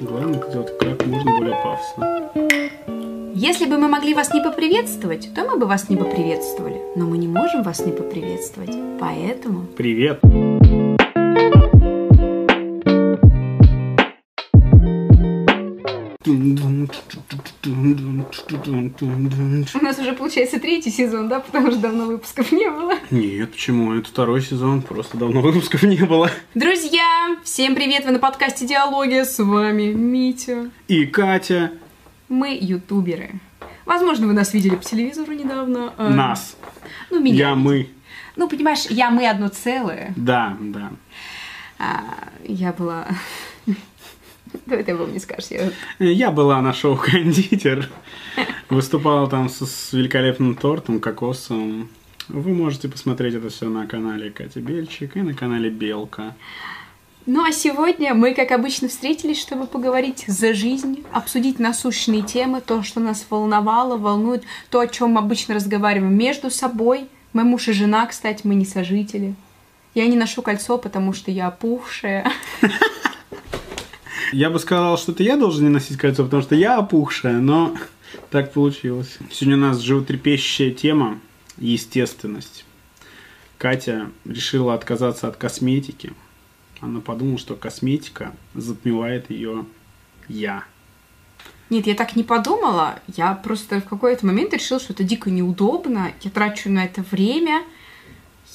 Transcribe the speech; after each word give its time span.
Главное 0.00 0.42
сделать 0.48 0.76
как 0.78 1.06
можно 1.06 1.38
более 1.38 1.54
пафосно. 1.54 2.30
Если 3.32 3.66
бы 3.66 3.78
мы 3.78 3.86
могли 3.86 4.12
вас 4.12 4.34
не 4.34 4.40
поприветствовать, 4.40 5.32
то 5.34 5.44
мы 5.44 5.56
бы 5.56 5.66
вас 5.66 5.88
не 5.88 5.96
поприветствовали. 5.96 6.82
Но 6.96 7.06
мы 7.06 7.16
не 7.16 7.28
можем 7.28 7.62
вас 7.62 7.86
не 7.86 7.92
поприветствовать. 7.92 8.72
Поэтому... 8.98 9.66
Привет! 9.76 10.18
У 19.74 19.84
нас 19.84 19.98
уже 19.98 20.12
получается 20.12 20.58
третий 20.58 20.90
сезон, 20.90 21.28
да? 21.28 21.40
Потому 21.40 21.70
что 21.70 21.80
давно 21.80 22.06
выпусков 22.06 22.50
не 22.50 22.68
было. 22.68 22.94
Нет, 23.10 23.52
почему? 23.52 23.94
Это 23.94 24.08
второй 24.08 24.42
сезон, 24.42 24.82
просто 24.82 25.18
давно 25.18 25.40
выпусков 25.40 25.82
не 25.82 26.04
было. 26.04 26.30
Друзья, 26.54 27.13
всем 27.44 27.74
привет! 27.74 28.04
Вы 28.04 28.12
на 28.12 28.18
подкасте 28.18 28.66
«Диалогия». 28.66 29.24
С 29.24 29.38
вами 29.38 29.92
Митя. 29.92 30.70
И 30.88 31.04
Катя. 31.06 31.72
Мы 32.28 32.58
ютуберы. 32.60 33.32
Возможно, 33.84 34.26
вы 34.26 34.32
нас 34.32 34.54
видели 34.54 34.76
по 34.76 34.82
телевизору 34.82 35.32
недавно. 35.32 35.92
а, 35.98 36.08
Нас. 36.08 36.56
Ну, 37.10 37.20
меня. 37.20 37.50
Я, 37.50 37.54
мы. 37.54 37.90
Ну, 38.36 38.48
понимаешь, 38.48 38.86
я, 38.88 39.10
мы 39.10 39.28
одно 39.28 39.48
целое. 39.48 40.12
Да, 40.16 40.56
да. 40.58 40.90
А, 41.78 42.30
я 42.44 42.72
была... 42.72 43.06
Давай 44.66 44.82
ты 44.82 44.92
обо 44.92 45.06
мне 45.06 45.20
скажешь. 45.20 45.50
Я... 45.50 45.70
Я 45.98 46.30
была 46.30 46.62
на 46.62 46.72
шоу 46.72 46.96
«Кондитер». 46.96 47.90
Выступала 48.70 49.28
там 49.28 49.48
с, 49.50 49.66
с 49.66 49.92
великолепным 49.92 50.54
тортом, 50.56 50.98
кокосом. 50.98 51.90
Вы 52.28 52.54
можете 52.54 52.88
посмотреть 52.88 53.34
это 53.34 53.50
все 53.50 53.68
на 53.68 53.86
канале 53.86 54.30
Катя 54.30 54.60
Бельчик 54.60 55.16
и 55.16 55.20
на 55.20 55.34
канале 55.34 55.68
Белка. 55.68 56.34
Ну 57.26 57.42
а 57.42 57.52
сегодня 57.52 58.12
мы, 58.12 58.34
как 58.34 58.50
обычно, 58.50 58.88
встретились, 58.88 59.40
чтобы 59.40 59.66
поговорить 59.66 60.24
за 60.26 60.52
жизнь, 60.52 61.04
обсудить 61.10 61.58
насущные 61.58 62.20
темы, 62.20 62.60
то, 62.60 62.82
что 62.82 63.00
нас 63.00 63.24
волновало, 63.30 63.96
волнует, 63.96 64.44
то, 64.68 64.80
о 64.80 64.86
чем 64.86 65.12
мы 65.12 65.20
обычно 65.20 65.54
разговариваем 65.54 66.14
между 66.14 66.50
собой. 66.50 67.06
Мой 67.32 67.44
муж 67.44 67.68
и 67.68 67.72
жена, 67.72 68.04
кстати, 68.06 68.42
мы 68.44 68.54
не 68.54 68.66
сожители. 68.66 69.34
Я 69.94 70.06
не 70.06 70.16
ношу 70.16 70.42
кольцо, 70.42 70.76
потому 70.76 71.14
что 71.14 71.30
я 71.30 71.46
опухшая. 71.46 72.30
Я 74.32 74.50
бы 74.50 74.58
сказал, 74.58 74.98
что 74.98 75.12
это 75.12 75.22
я 75.22 75.36
должен 75.36 75.64
не 75.64 75.70
носить 75.70 75.96
кольцо, 75.96 76.24
потому 76.24 76.42
что 76.42 76.56
я 76.56 76.78
опухшая, 76.78 77.38
но 77.38 77.76
так 78.30 78.52
получилось. 78.52 79.18
Сегодня 79.30 79.56
у 79.56 79.60
нас 79.60 79.78
животрепещущая 79.78 80.72
тема– 80.72 81.20
естественность. 81.58 82.64
Катя 83.58 84.10
решила 84.24 84.74
отказаться 84.74 85.28
от 85.28 85.36
косметики. 85.36 86.14
Она 86.84 87.00
подумала, 87.00 87.38
что 87.38 87.54
косметика 87.54 88.34
затмевает 88.54 89.30
ее 89.30 89.64
«я». 90.28 90.64
Нет, 91.70 91.86
я 91.86 91.94
так 91.94 92.14
не 92.14 92.22
подумала. 92.22 93.00
Я 93.16 93.34
просто 93.34 93.80
в 93.80 93.84
какой-то 93.84 94.26
момент 94.26 94.52
решила, 94.52 94.78
что 94.78 94.92
это 94.92 95.02
дико 95.02 95.30
неудобно. 95.30 96.12
Я 96.20 96.30
трачу 96.30 96.70
на 96.70 96.84
это 96.84 97.02
время. 97.10 97.62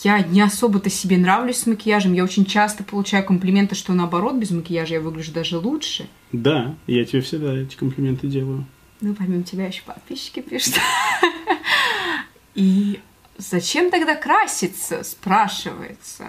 Я 0.04 0.22
не 0.22 0.42
особо-то 0.42 0.90
себе 0.90 1.18
нравлюсь 1.18 1.58
с 1.58 1.66
макияжем. 1.66 2.14
Я 2.14 2.24
очень 2.24 2.46
часто 2.46 2.84
получаю 2.84 3.26
комплименты, 3.26 3.76
что 3.76 3.94
наоборот, 3.94 4.36
без 4.36 4.52
макияжа 4.52 4.94
я 4.94 5.02
выгляжу 5.02 5.34
даже 5.34 5.58
лучше. 5.58 6.08
Да, 6.32 6.76
я 6.86 7.04
тебе 7.04 7.22
всегда 7.22 7.54
эти 7.58 7.76
комплименты 7.76 8.28
делаю. 8.28 8.66
Ну, 9.02 9.16
помимо 9.16 9.44
тебя 9.44 9.66
еще 9.66 9.82
подписчики 9.82 10.42
пишут. 10.42 10.76
И 12.54 13.00
зачем 13.38 13.90
тогда 13.90 14.16
краситься, 14.16 15.04
спрашивается. 15.04 16.28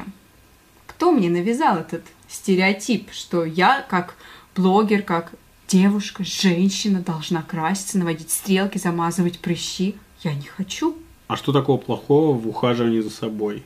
Кто 1.01 1.13
мне 1.13 1.31
навязал 1.31 1.79
этот 1.79 2.03
стереотип, 2.29 3.11
что 3.11 3.43
я 3.47 3.81
как 3.89 4.17
блогер, 4.55 5.01
как 5.01 5.33
девушка, 5.67 6.25
женщина 6.25 7.01
должна 7.01 7.41
краситься, 7.41 7.97
наводить 7.97 8.31
стрелки, 8.31 8.77
замазывать 8.77 9.39
прыщи? 9.39 9.95
Я 10.23 10.35
не 10.35 10.45
хочу. 10.45 10.95
А 11.27 11.37
что 11.39 11.55
такого 11.55 11.79
плохого 11.79 12.37
в 12.37 12.47
ухаживании 12.47 13.01
за 13.01 13.09
собой? 13.09 13.63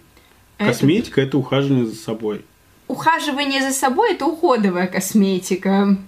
Это- 0.58 0.70
Косметика– 0.70 1.20
это 1.22 1.36
ухаживание 1.36 1.86
за 1.86 1.96
собой. 1.96 2.44
Ухаживание 2.86 3.62
за 3.62 3.72
собой– 3.76 4.12
это 4.14 4.26
уходовая 4.26 4.86
косметика. 4.86 5.98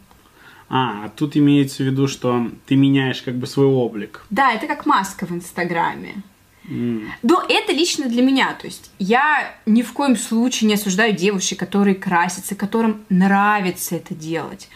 А, 0.68 1.06
а 1.06 1.08
тут 1.08 1.36
имеется 1.36 1.82
в 1.82 1.86
виду, 1.86 2.06
что 2.06 2.52
ты 2.66 2.76
меняешь 2.76 3.20
как 3.22 3.34
бы 3.34 3.48
свой 3.48 3.66
облик. 3.66 4.24
Да, 4.30 4.52
это 4.52 4.68
как 4.68 4.86
маска 4.86 5.26
в 5.26 5.32
Инстаграме. 5.32 6.22
М. 6.68 7.12
Но 7.22 7.44
это 7.48 7.72
лично 7.72 8.08
для 8.08 8.22
меня. 8.22 8.54
То 8.54 8.66
есть 8.66 8.90
я 8.98 9.54
ни 9.66 9.82
в 9.82 9.92
коем 9.92 10.16
случае 10.16 10.68
не 10.68 10.74
осуждаю 10.74 11.14
девушек, 11.14 11.58
которые 11.58 11.94
красятся, 11.94 12.54
которым 12.54 13.04
нравится 13.08 13.96
это 13.96 14.14
делать. 14.14 14.68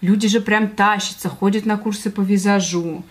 Люди 0.00 0.28
же 0.28 0.40
прям 0.40 0.68
тащатся, 0.68 1.28
ходят 1.28 1.66
на 1.66 1.76
курсы 1.78 2.10
по 2.10 2.20
визажу. 2.20 3.04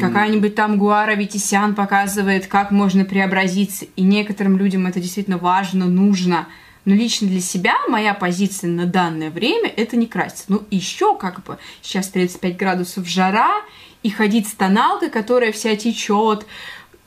Какая-нибудь 0.00 0.54
там 0.54 0.78
Гуара 0.78 1.14
Витисян 1.14 1.74
показывает, 1.74 2.46
как 2.46 2.70
можно 2.70 3.04
преобразиться. 3.04 3.84
И 3.96 4.02
некоторым 4.02 4.56
людям 4.56 4.86
это 4.86 4.98
действительно 4.98 5.36
важно, 5.36 5.86
нужно. 5.86 6.48
Но 6.86 6.94
лично 6.94 7.28
для 7.28 7.40
себя 7.40 7.74
моя 7.88 8.14
позиция 8.14 8.70
на 8.70 8.86
данное 8.86 9.30
время 9.30 9.70
это 9.74 9.96
не 9.96 10.06
краситься. 10.06 10.44
Ну, 10.48 10.62
еще 10.70 11.16
как 11.16 11.42
бы 11.44 11.58
сейчас 11.82 12.08
35 12.08 12.56
градусов 12.56 13.06
жара, 13.06 13.62
и 14.04 14.10
ходить 14.10 14.46
с 14.46 14.52
тоналкой, 14.52 15.08
которая 15.08 15.50
вся 15.50 15.74
течет, 15.76 16.46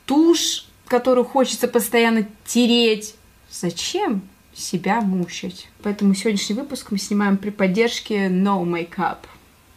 тушь, 0.08 0.66
которую 0.88 1.26
хочется 1.26 1.68
постоянно 1.68 2.28
тереть. 2.46 3.16
Зачем 3.52 4.24
себя 4.56 5.02
мучить? 5.02 5.70
Поэтому 5.84 6.16
сегодняшний 6.16 6.56
выпуск 6.56 6.92
мы 6.92 6.98
снимаем 6.98 7.38
при 7.38 7.52
поддержке 7.52 8.28
No 8.28 8.64
Makeup. 8.64 9.20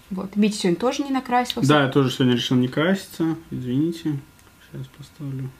Вот. 0.08 0.34
Митя 0.36 0.56
сегодня 0.56 0.80
тоже 0.80 1.02
не 1.02 1.10
накрасился. 1.10 1.68
Да, 1.68 1.84
я 1.84 1.88
тоже 1.88 2.10
сегодня 2.10 2.34
решил 2.34 2.56
не 2.56 2.68
краситься. 2.68 3.36
Извините. 3.50 4.18
Сейчас 4.72 4.86
поставлю. 4.96 5.50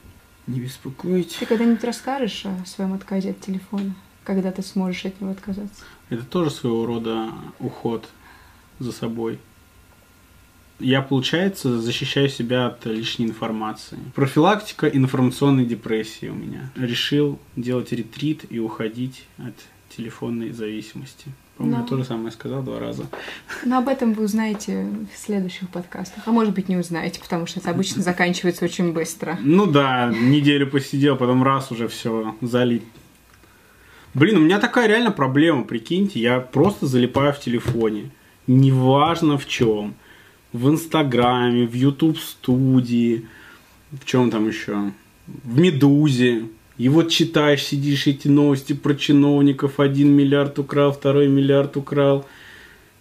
Не 0.47 0.59
беспокойтесь. 0.59 1.35
Ты 1.35 1.45
когда-нибудь 1.45 1.83
расскажешь 1.83 2.45
о 2.45 2.65
своем 2.65 2.93
отказе 2.93 3.31
от 3.31 3.39
телефона? 3.39 3.93
Когда 4.23 4.51
ты 4.51 4.61
сможешь 4.61 5.05
от 5.05 5.21
него 5.21 5.31
отказаться? 5.31 5.83
Это 6.09 6.23
тоже 6.23 6.51
своего 6.51 6.85
рода 6.85 7.29
уход 7.59 8.09
за 8.79 8.91
собой. 8.91 9.39
Я, 10.81 11.01
получается, 11.01 11.79
защищаю 11.79 12.27
себя 12.29 12.67
от 12.67 12.85
лишней 12.85 13.27
информации. 13.27 13.97
Профилактика 14.15 14.87
информационной 14.87 15.65
депрессии 15.65 16.27
у 16.27 16.33
меня. 16.33 16.71
Решил 16.75 17.39
делать 17.55 17.91
ретрит 17.91 18.45
и 18.49 18.59
уходить 18.59 19.25
от 19.37 19.53
телефонной 19.95 20.51
зависимости. 20.51 21.25
По-моему, 21.57 21.77
я 21.77 21.83
Ну. 21.83 21.87
то 21.87 21.97
же 21.97 22.05
самое 22.05 22.31
сказал 22.31 22.63
два 22.63 22.79
раза. 22.79 23.05
Но 23.65 23.77
об 23.77 23.87
этом 23.89 24.13
вы 24.13 24.23
узнаете 24.23 24.87
в 25.13 25.17
следующих 25.17 25.69
подкастах. 25.69 26.23
А 26.25 26.31
может 26.31 26.53
быть, 26.55 26.69
не 26.69 26.77
узнаете, 26.77 27.19
потому 27.21 27.45
что 27.45 27.59
это 27.59 27.69
обычно 27.69 28.01
заканчивается 28.01 28.65
очень 28.65 28.93
быстро. 28.93 29.37
Ну 29.41 29.67
да, 29.67 30.11
неделю 30.11 30.67
посидел, 30.67 31.17
потом 31.17 31.43
раз 31.43 31.71
уже 31.71 31.87
все 31.87 32.35
залит. 32.41 32.83
Блин, 34.13 34.37
у 34.37 34.41
меня 34.41 34.59
такая 34.59 34.87
реально 34.87 35.11
проблема, 35.11 35.63
прикиньте, 35.63 36.19
я 36.19 36.39
просто 36.39 36.85
залипаю 36.87 37.33
в 37.33 37.39
телефоне. 37.39 38.11
Неважно 38.47 39.37
в 39.37 39.47
чем. 39.47 39.93
В 40.53 40.69
Инстаграме, 40.69 41.65
в 41.65 41.73
Ютуб 41.73 42.17
студии, 42.17 43.25
в 43.91 44.05
чем 44.05 44.29
там 44.29 44.47
еще? 44.47 44.91
В 45.27 45.59
Медузе. 45.59 46.43
И 46.77 46.89
вот 46.89 47.09
читаешь, 47.09 47.63
сидишь 47.63 48.07
эти 48.07 48.27
новости 48.27 48.73
про 48.73 48.95
чиновников. 48.95 49.79
Один 49.79 50.09
миллиард 50.09 50.59
украл, 50.59 50.91
второй 50.91 51.27
миллиард 51.27 51.77
украл. 51.77 52.25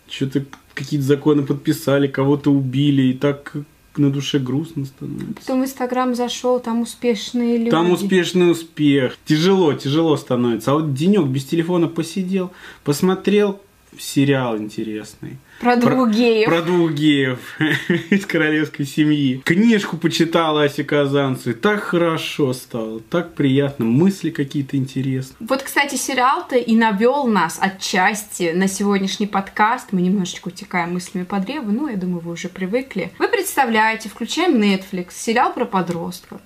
Что-то 0.09 0.44
какие-то 0.75 1.06
законы 1.06 1.43
подписали, 1.43 2.06
кого-то 2.06 2.53
убили. 2.53 3.03
И 3.03 3.12
так 3.15 3.56
на 3.97 4.10
душе 4.10 4.39
грустно 4.39 4.84
становится. 4.84 5.34
Потом 5.34 5.62
в 5.62 5.65
Инстаграм 5.65 6.15
зашел, 6.15 6.60
там 6.60 6.83
успешные 6.83 7.59
люди. 7.59 7.71
Там 7.71 7.91
успешный 7.91 8.50
успех. 8.50 9.16
Тяжело, 9.25 9.72
тяжело 9.75 10.16
становится. 10.16 10.72
А 10.72 10.75
вот 10.75 10.95
денек 10.95 11.27
без 11.27 11.45
телефона 11.45 11.89
посидел, 11.89 12.53
посмотрел 12.84 13.60
сериал 13.98 14.57
интересный. 14.59 15.39
Про 15.60 15.77
двух 15.77 16.10
геев. 16.10 16.47
Про 16.48 16.63
двух 16.63 16.92
геев 16.92 17.39
из 18.10 18.25
королевской 18.25 18.87
семьи. 18.87 19.42
Книжку 19.45 19.97
почитал 19.97 20.59
Аси 20.59 20.83
Казанцевой. 20.83 21.54
Так 21.54 21.83
хорошо 21.83 22.53
стало, 22.53 23.01
так 23.01 23.34
приятно. 23.34 23.84
Мысли 23.84 24.31
какие-то 24.31 24.77
интересные. 24.77 25.37
Вот, 25.41 25.63
кстати, 25.63 25.97
сериал-то 25.97 26.57
и 26.57 26.75
навел 26.77 27.27
нас 27.27 27.59
отчасти 27.60 28.53
на 28.54 28.69
сегодняшний 28.69 29.27
подкаст. 29.27 29.89
Мы 29.92 30.03
немножечко 30.03 30.48
утекаем 30.48 30.95
мыслями 30.95 31.25
по 31.25 31.39
древу, 31.39 31.71
ну, 31.71 31.89
я 31.89 31.97
думаю, 31.97 32.21
вы 32.21 32.33
уже 32.33 32.48
привыкли. 32.48 33.13
Вы 33.19 33.28
представляете, 33.28 34.09
включаем 34.09 34.57
Netflix, 34.57 35.13
сериал 35.13 35.53
про 35.53 35.65
подростков. 35.65 36.41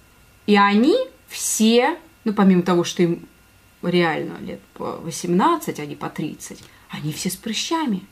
И 0.47 0.57
они 0.57 0.97
все, 1.29 1.97
ну, 2.25 2.33
помимо 2.33 2.63
того, 2.63 2.85
что 2.85 3.03
им 3.03 3.27
реально 3.83 4.35
лет 4.41 4.61
по 4.75 4.97
18, 5.03 5.79
а 5.79 5.87
не 5.87 5.97
по 5.97 6.09
30, 6.09 6.61
они 6.91 7.13
все 7.13 7.31
с 7.31 7.37
прыщами. 7.37 8.03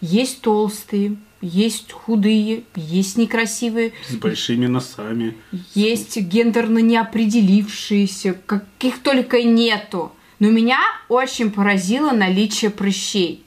Есть 0.00 0.40
толстые, 0.40 1.16
есть 1.40 1.92
худые, 1.92 2.64
есть 2.74 3.16
некрасивые, 3.16 3.92
С 4.08 4.14
большими 4.14 4.66
носами. 4.66 5.36
есть 5.74 6.16
гендерно 6.16 6.78
неопределившиеся, 6.78 8.34
каких 8.46 9.00
только 9.02 9.42
нету. 9.42 10.12
Но 10.38 10.50
меня 10.50 10.80
очень 11.08 11.50
поразило 11.50 12.10
наличие 12.10 12.70
прыщей. 12.70 13.44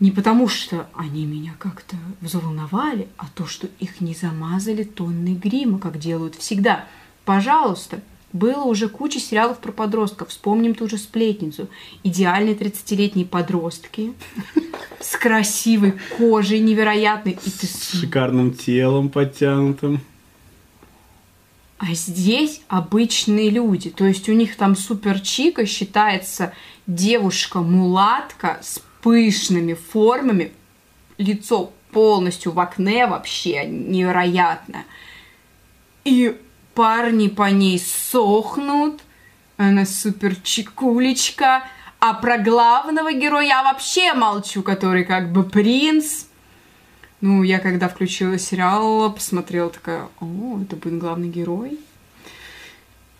Не 0.00 0.10
потому, 0.10 0.48
что 0.48 0.88
они 0.94 1.24
меня 1.24 1.54
как-то 1.58 1.96
взволновали, 2.20 3.08
а 3.16 3.26
то, 3.34 3.46
что 3.46 3.68
их 3.78 4.00
не 4.00 4.14
замазали 4.14 4.82
тонной 4.82 5.34
грима, 5.34 5.78
как 5.78 5.98
делают 5.98 6.34
всегда. 6.34 6.86
Пожалуйста, 7.24 8.02
было 8.34 8.64
уже 8.64 8.88
куча 8.88 9.20
сериалов 9.20 9.60
про 9.60 9.70
подростков. 9.72 10.28
Вспомним 10.28 10.74
ту 10.74 10.88
же 10.88 10.98
сплетницу. 10.98 11.68
Идеальные 12.02 12.56
30-летние 12.56 13.24
подростки 13.24 14.12
с 15.00 15.16
красивой 15.16 15.94
кожей 16.18 16.58
невероятной. 16.58 17.38
И 17.44 17.50
ты... 17.50 17.66
С 17.66 17.92
шикарным 17.92 18.52
телом 18.52 19.08
подтянутым. 19.08 20.00
А 21.78 21.94
здесь 21.94 22.60
обычные 22.66 23.50
люди. 23.50 23.90
То 23.90 24.04
есть 24.04 24.28
у 24.28 24.32
них 24.32 24.56
там 24.56 24.74
супер 24.74 25.20
чика 25.20 25.64
считается 25.64 26.52
девушка-мулатка 26.88 28.58
с 28.62 28.82
пышными 29.00 29.74
формами, 29.74 30.52
лицо 31.18 31.72
полностью 31.92 32.50
в 32.50 32.58
окне 32.58 33.06
вообще 33.06 33.64
невероятно. 33.64 34.84
И 36.04 36.36
парни 36.74 37.28
по 37.28 37.50
ней 37.50 37.78
сохнут, 37.78 39.00
она 39.56 39.86
супер 39.86 40.36
чекулечка, 40.36 41.64
а 42.00 42.14
про 42.14 42.38
главного 42.38 43.12
героя 43.12 43.62
вообще 43.62 44.12
молчу, 44.14 44.62
который 44.62 45.04
как 45.04 45.32
бы 45.32 45.44
принц. 45.44 46.24
Ну, 47.20 47.42
я 47.42 47.58
когда 47.58 47.88
включила 47.88 48.38
сериал, 48.38 49.10
посмотрела 49.12 49.70
такая, 49.70 50.08
о, 50.20 50.60
это 50.60 50.76
будет 50.76 50.98
главный 50.98 51.28
герой. 51.28 51.78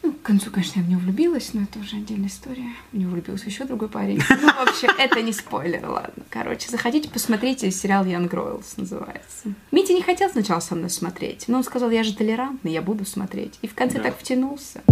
Ну, 0.04 0.12
к 0.12 0.20
концу, 0.20 0.50
конечно, 0.50 0.80
я 0.80 0.84
в 0.84 0.88
него 0.90 1.00
влюбилась, 1.00 1.54
но 1.54 1.62
это 1.62 1.78
уже 1.78 1.96
отдельная 1.96 2.28
история. 2.28 2.74
В 2.92 2.98
него 2.98 3.12
влюбился 3.12 3.46
еще 3.46 3.64
другой 3.64 3.88
парень. 3.88 4.20
Ну, 4.28 4.52
в 4.52 4.68
общем, 4.68 4.90
это 4.98 5.22
не 5.22 5.32
спойлер, 5.32 5.88
ладно. 5.88 6.22
Короче, 6.28 6.70
заходите, 6.70 7.08
посмотрите 7.08 7.70
сериал 7.70 8.04
Young 8.04 8.28
Royals 8.28 8.74
называется. 8.76 9.54
Митя 9.72 9.94
не 9.94 10.02
хотел 10.02 10.28
сначала 10.28 10.60
со 10.60 10.74
мной 10.74 10.90
смотреть, 10.90 11.48
но 11.48 11.56
он 11.56 11.64
сказал, 11.64 11.88
я 11.88 12.02
же 12.02 12.14
толерантный, 12.14 12.72
я 12.72 12.82
буду 12.82 13.06
смотреть. 13.06 13.58
И 13.62 13.66
в 13.66 13.74
конце 13.74 13.96
да. 13.96 14.04
так 14.04 14.18
втянулся. 14.18 14.82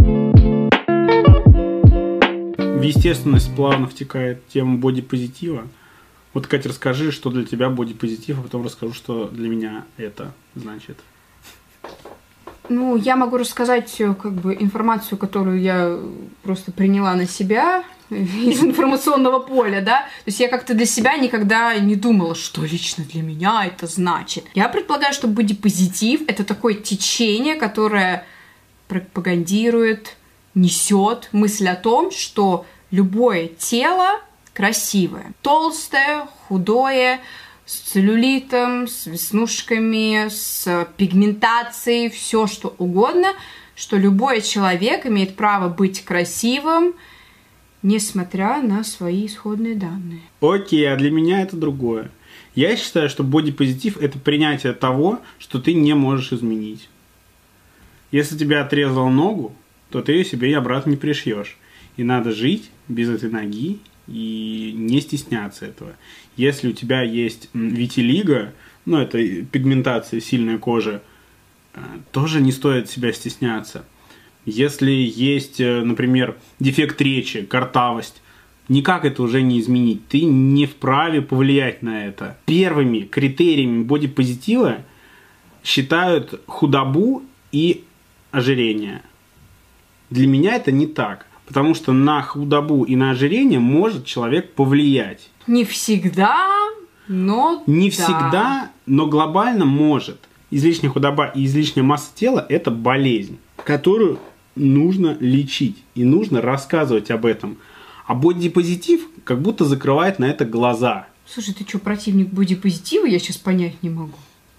В 2.64 2.82
естественность 2.82 3.54
плавно 3.54 3.88
втекает 3.88 4.48
тема 4.48 4.78
бодипозитива. 4.78 5.68
Вот, 6.32 6.46
Катя, 6.46 6.70
расскажи, 6.70 7.12
что 7.12 7.28
для 7.28 7.44
тебя 7.44 7.68
бодипозитив, 7.68 8.38
а 8.38 8.42
потом 8.42 8.64
расскажу, 8.64 8.94
что 8.94 9.28
для 9.28 9.50
меня 9.50 9.84
это 9.98 10.32
значит. 10.54 10.96
Ну, 12.72 12.96
я 12.96 13.16
могу 13.16 13.36
рассказать 13.36 14.00
э, 14.00 14.14
как 14.14 14.32
бы 14.32 14.54
информацию, 14.54 15.18
которую 15.18 15.60
я 15.60 15.98
просто 16.42 16.72
приняла 16.72 17.14
на 17.14 17.26
себя 17.26 17.84
из 18.10 18.62
информационного 18.62 19.40
поля, 19.40 19.82
да. 19.82 20.00
То 20.00 20.26
есть 20.26 20.40
я 20.40 20.48
как-то 20.48 20.72
для 20.72 20.86
себя 20.86 21.16
никогда 21.18 21.74
не 21.78 21.96
думала, 21.96 22.34
что 22.34 22.62
лично 22.62 23.04
для 23.04 23.22
меня 23.22 23.66
это 23.66 23.86
значит. 23.86 24.44
Я 24.54 24.68
предполагаю, 24.68 25.12
что 25.12 25.28
бодипозитив— 25.28 26.22
это 26.28 26.44
такое 26.44 26.74
течение, 26.74 27.56
которое 27.56 28.24
пропагандирует, 28.88 30.16
несет 30.54 31.28
мысль 31.32 31.68
о 31.68 31.76
том, 31.76 32.10
что 32.10 32.64
любое 32.90 33.48
тело 33.48 34.20
красивое. 34.54 35.32
Толстое, 35.42 36.26
худое, 36.48 37.20
с 37.72 37.80
целлюлитом, 37.92 38.86
с 38.86 39.06
веснушками, 39.06 40.28
с 40.28 40.86
пигментацией, 40.98 42.10
все 42.10 42.46
что 42.46 42.74
угодно, 42.76 43.28
что 43.74 43.96
любой 43.96 44.42
человек 44.42 45.06
имеет 45.06 45.36
право 45.36 45.70
быть 45.70 46.04
красивым, 46.04 46.92
несмотря 47.82 48.60
на 48.60 48.84
свои 48.84 49.24
исходные 49.26 49.74
данные. 49.74 50.20
Окей, 50.42 50.92
а 50.92 50.96
для 50.96 51.10
меня 51.10 51.40
это 51.40 51.56
другое. 51.56 52.10
Я 52.54 52.76
считаю, 52.76 53.08
что 53.08 53.24
бодипозитив– 53.24 53.96
это 54.00 54.18
принятие 54.18 54.74
того, 54.74 55.22
что 55.38 55.58
ты 55.58 55.72
не 55.72 55.94
можешь 55.94 56.34
изменить. 56.34 56.90
Если 58.10 58.36
тебя 58.36 58.60
отрезал 58.60 59.08
ногу, 59.08 59.54
то 59.88 60.02
ты 60.02 60.12
ее 60.12 60.26
себе 60.26 60.50
и 60.50 60.54
обратно 60.54 60.90
не 60.90 60.96
пришьешь. 60.96 61.56
И 61.96 62.04
надо 62.04 62.32
жить 62.32 62.70
без 62.88 63.08
этой 63.08 63.30
ноги 63.30 63.80
и 64.12 64.74
не 64.76 65.00
стесняться 65.00 65.66
этого. 65.66 65.96
Если 66.36 66.68
у 66.68 66.72
тебя 66.72 67.02
есть 67.02 67.48
витилиго, 67.54 68.52
ну, 68.84 68.98
это 68.98 69.18
пигментация 69.44 70.20
сильной 70.20 70.58
кожи, 70.58 71.00
э, 71.74 71.80
тоже 72.10 72.40
не 72.40 72.52
стоит 72.52 72.90
себя 72.90 73.12
стесняться. 73.12 73.84
Если 74.44 74.90
есть, 74.90 75.60
э, 75.60 75.82
например, 75.82 76.36
дефект 76.60 77.00
речи, 77.00 77.42
картавость, 77.42 78.20
никак 78.68 79.04
это 79.04 79.22
уже 79.22 79.40
не 79.40 79.60
изменить. 79.60 80.06
Ты 80.08 80.22
не 80.22 80.66
вправе 80.66 81.22
повлиять 81.22 81.82
на 81.82 82.06
это. 82.06 82.36
Первыми 82.44 83.00
критериями 83.00 83.82
бодипозитива 83.82 84.78
считают 85.64 86.40
худобу 86.46 87.22
и 87.50 87.84
ожирение. 88.30 89.02
Для 90.10 90.26
меня 90.26 90.56
это 90.56 90.70
не 90.72 90.86
так. 90.86 91.26
Потому 91.46 91.74
что 91.74 91.92
на 91.92 92.22
худобу 92.22 92.84
и 92.84 92.96
на 92.96 93.10
ожирение 93.10 93.58
может 93.58 94.04
человек 94.06 94.52
повлиять. 94.52 95.28
Не 95.46 95.64
всегда, 95.64 96.48
но 97.08 97.62
Не 97.66 97.90
да. 97.90 97.94
всегда, 97.94 98.70
но 98.86 99.06
глобально 99.06 99.64
может. 99.64 100.18
Излишняя 100.50 100.92
худоба 100.92 101.26
и 101.26 101.44
излишняя 101.46 101.84
масса 101.84 102.10
тела– 102.14 102.44
это 102.48 102.70
болезнь, 102.70 103.38
которую 103.64 104.18
нужно 104.54 105.16
лечить. 105.18 105.82
И 105.94 106.04
нужно 106.04 106.40
рассказывать 106.40 107.10
об 107.10 107.26
этом. 107.26 107.58
А 108.06 108.14
бодипозитив 108.14 109.02
как 109.24 109.40
будто 109.40 109.64
закрывает 109.64 110.18
на 110.18 110.26
это 110.26 110.44
глаза. 110.44 111.06
Слушай, 111.26 111.54
ты 111.54 111.64
что, 111.66 111.78
противник 111.78 112.28
бодипозитива? 112.28 113.06
Я 113.06 113.18
сейчас 113.18 113.36
понять 113.36 113.82
не 113.82 113.90
могу. 113.90 114.12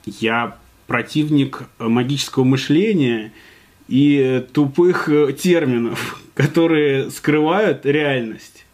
Я 0.06 0.58
противник 0.88 1.64
магического 1.80 2.44
мышления 2.44 3.32
и 3.88 4.44
тупых 4.54 5.10
э, 5.10 5.34
терминов, 5.34 6.22
которые 6.34 7.12
скрывают 7.12 7.86
реальность. 7.86 8.66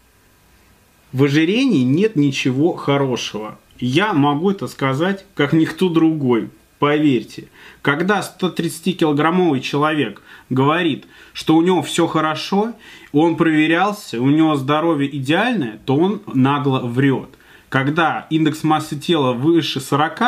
В 1.12 1.24
ожирении 1.24 1.82
нет 1.82 2.16
ничего 2.16 2.72
хорошего. 2.74 3.58
Я 3.78 4.12
могу 4.12 4.50
это 4.50 4.68
сказать, 4.68 5.24
как 5.34 5.52
никто 5.52 5.88
другой. 5.88 6.50
Поверьте, 6.78 7.48
когда 7.82 8.20
130-килограммовый 8.20 9.60
человек 9.60 10.22
говорит, 10.48 11.04
что 11.34 11.56
у 11.56 11.62
него 11.62 11.82
все 11.82 12.06
хорошо, 12.06 12.72
он 13.12 13.36
проверялся, 13.36 14.20
у 14.20 14.30
него 14.30 14.56
здоровье 14.56 15.14
идеальное, 15.14 15.78
то 15.84 15.96
он 15.96 16.22
нагло 16.32 16.80
врет. 16.80 17.28
Когда 17.68 18.26
индекс 18.30 18.62
массы 18.64 18.98
тела 18.98 19.32
выше 19.32 19.80
40, 19.80 20.20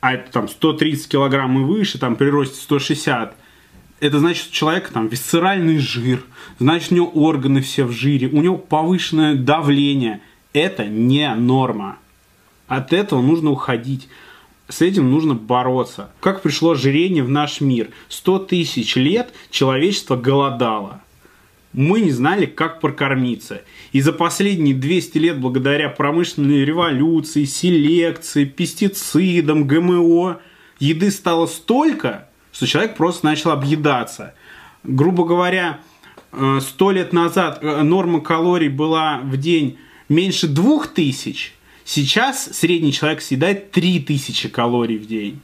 а 0.00 0.12
это 0.12 0.32
там 0.32 0.48
130 0.48 1.08
килограмм 1.08 1.60
и 1.60 1.64
выше, 1.64 1.98
там 1.98 2.16
при 2.16 2.26
росте 2.26 2.60
160, 2.60 3.36
это 4.02 4.18
значит, 4.18 4.42
что 4.42 4.52
человек 4.52 4.88
там 4.88 5.06
висцеральный 5.06 5.78
жир, 5.78 6.24
значит, 6.58 6.90
у 6.90 6.96
него 6.96 7.10
органы 7.10 7.62
все 7.62 7.84
в 7.84 7.92
жире, 7.92 8.26
у 8.26 8.42
него 8.42 8.58
повышенное 8.58 9.36
давление. 9.36 10.20
Это 10.52 10.86
не 10.86 11.32
норма. 11.36 11.98
От 12.66 12.92
этого 12.92 13.22
нужно 13.22 13.52
уходить. 13.52 14.08
С 14.68 14.82
этим 14.82 15.08
нужно 15.08 15.34
бороться. 15.34 16.10
Как 16.18 16.42
пришло 16.42 16.72
ожирение 16.72 17.22
в 17.22 17.28
наш 17.28 17.60
мир? 17.60 17.90
Сто 18.08 18.40
тысяч 18.40 18.96
лет 18.96 19.32
человечество 19.52 20.16
голодало. 20.16 21.00
Мы 21.72 22.00
не 22.00 22.10
знали, 22.10 22.46
как 22.46 22.80
прокормиться. 22.80 23.62
И 23.92 24.00
за 24.00 24.12
последние 24.12 24.74
200 24.74 25.18
лет, 25.18 25.40
благодаря 25.40 25.88
промышленной 25.88 26.64
революции, 26.64 27.44
селекции, 27.44 28.46
пестицидам, 28.46 29.68
ГМО, 29.68 30.40
еды 30.80 31.12
стало 31.12 31.46
столько, 31.46 32.28
что 32.52 32.66
человек 32.66 32.96
просто 32.96 33.26
начал 33.26 33.50
объедаться. 33.50 34.34
Грубо 34.84 35.24
говоря, 35.24 35.80
э, 36.32 36.60
сто 36.60 36.90
лет 36.90 37.12
назад 37.12 37.58
э, 37.62 37.82
норма 37.82 38.20
калорий 38.20 38.68
была 38.68 39.18
в 39.18 39.36
день 39.36 39.78
меньше 40.08 40.46
двух 40.46 40.88
тысяч, 40.88 41.54
сейчас 41.84 42.50
средний 42.52 42.92
человек 42.92 43.22
съедает 43.22 43.70
три 43.70 44.00
тысячи 44.00 44.48
калорий 44.48 44.98
в 44.98 45.06
день. 45.06 45.40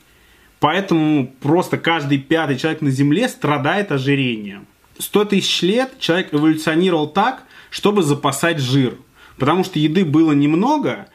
Поэтому 0.61 1.33
просто 1.41 1.79
каждый 1.79 2.19
пятый 2.19 2.59
человек 2.59 2.81
на 2.81 2.91
Земле 2.91 3.29
страдает 3.29 3.93
ожирением. 3.93 4.67
Сто 4.99 5.25
тысяч 5.25 5.63
лет 5.63 5.99
человек 6.01 6.35
эволюционировал 6.35 7.09
так, 7.09 7.45
чтобы 7.71 8.03
запасать 8.03 8.59
жир. 8.59 8.97
Потому 9.37 9.63
что 9.63 9.79
еды 9.79 10.05
было 10.05 10.33
немного, 10.33 11.07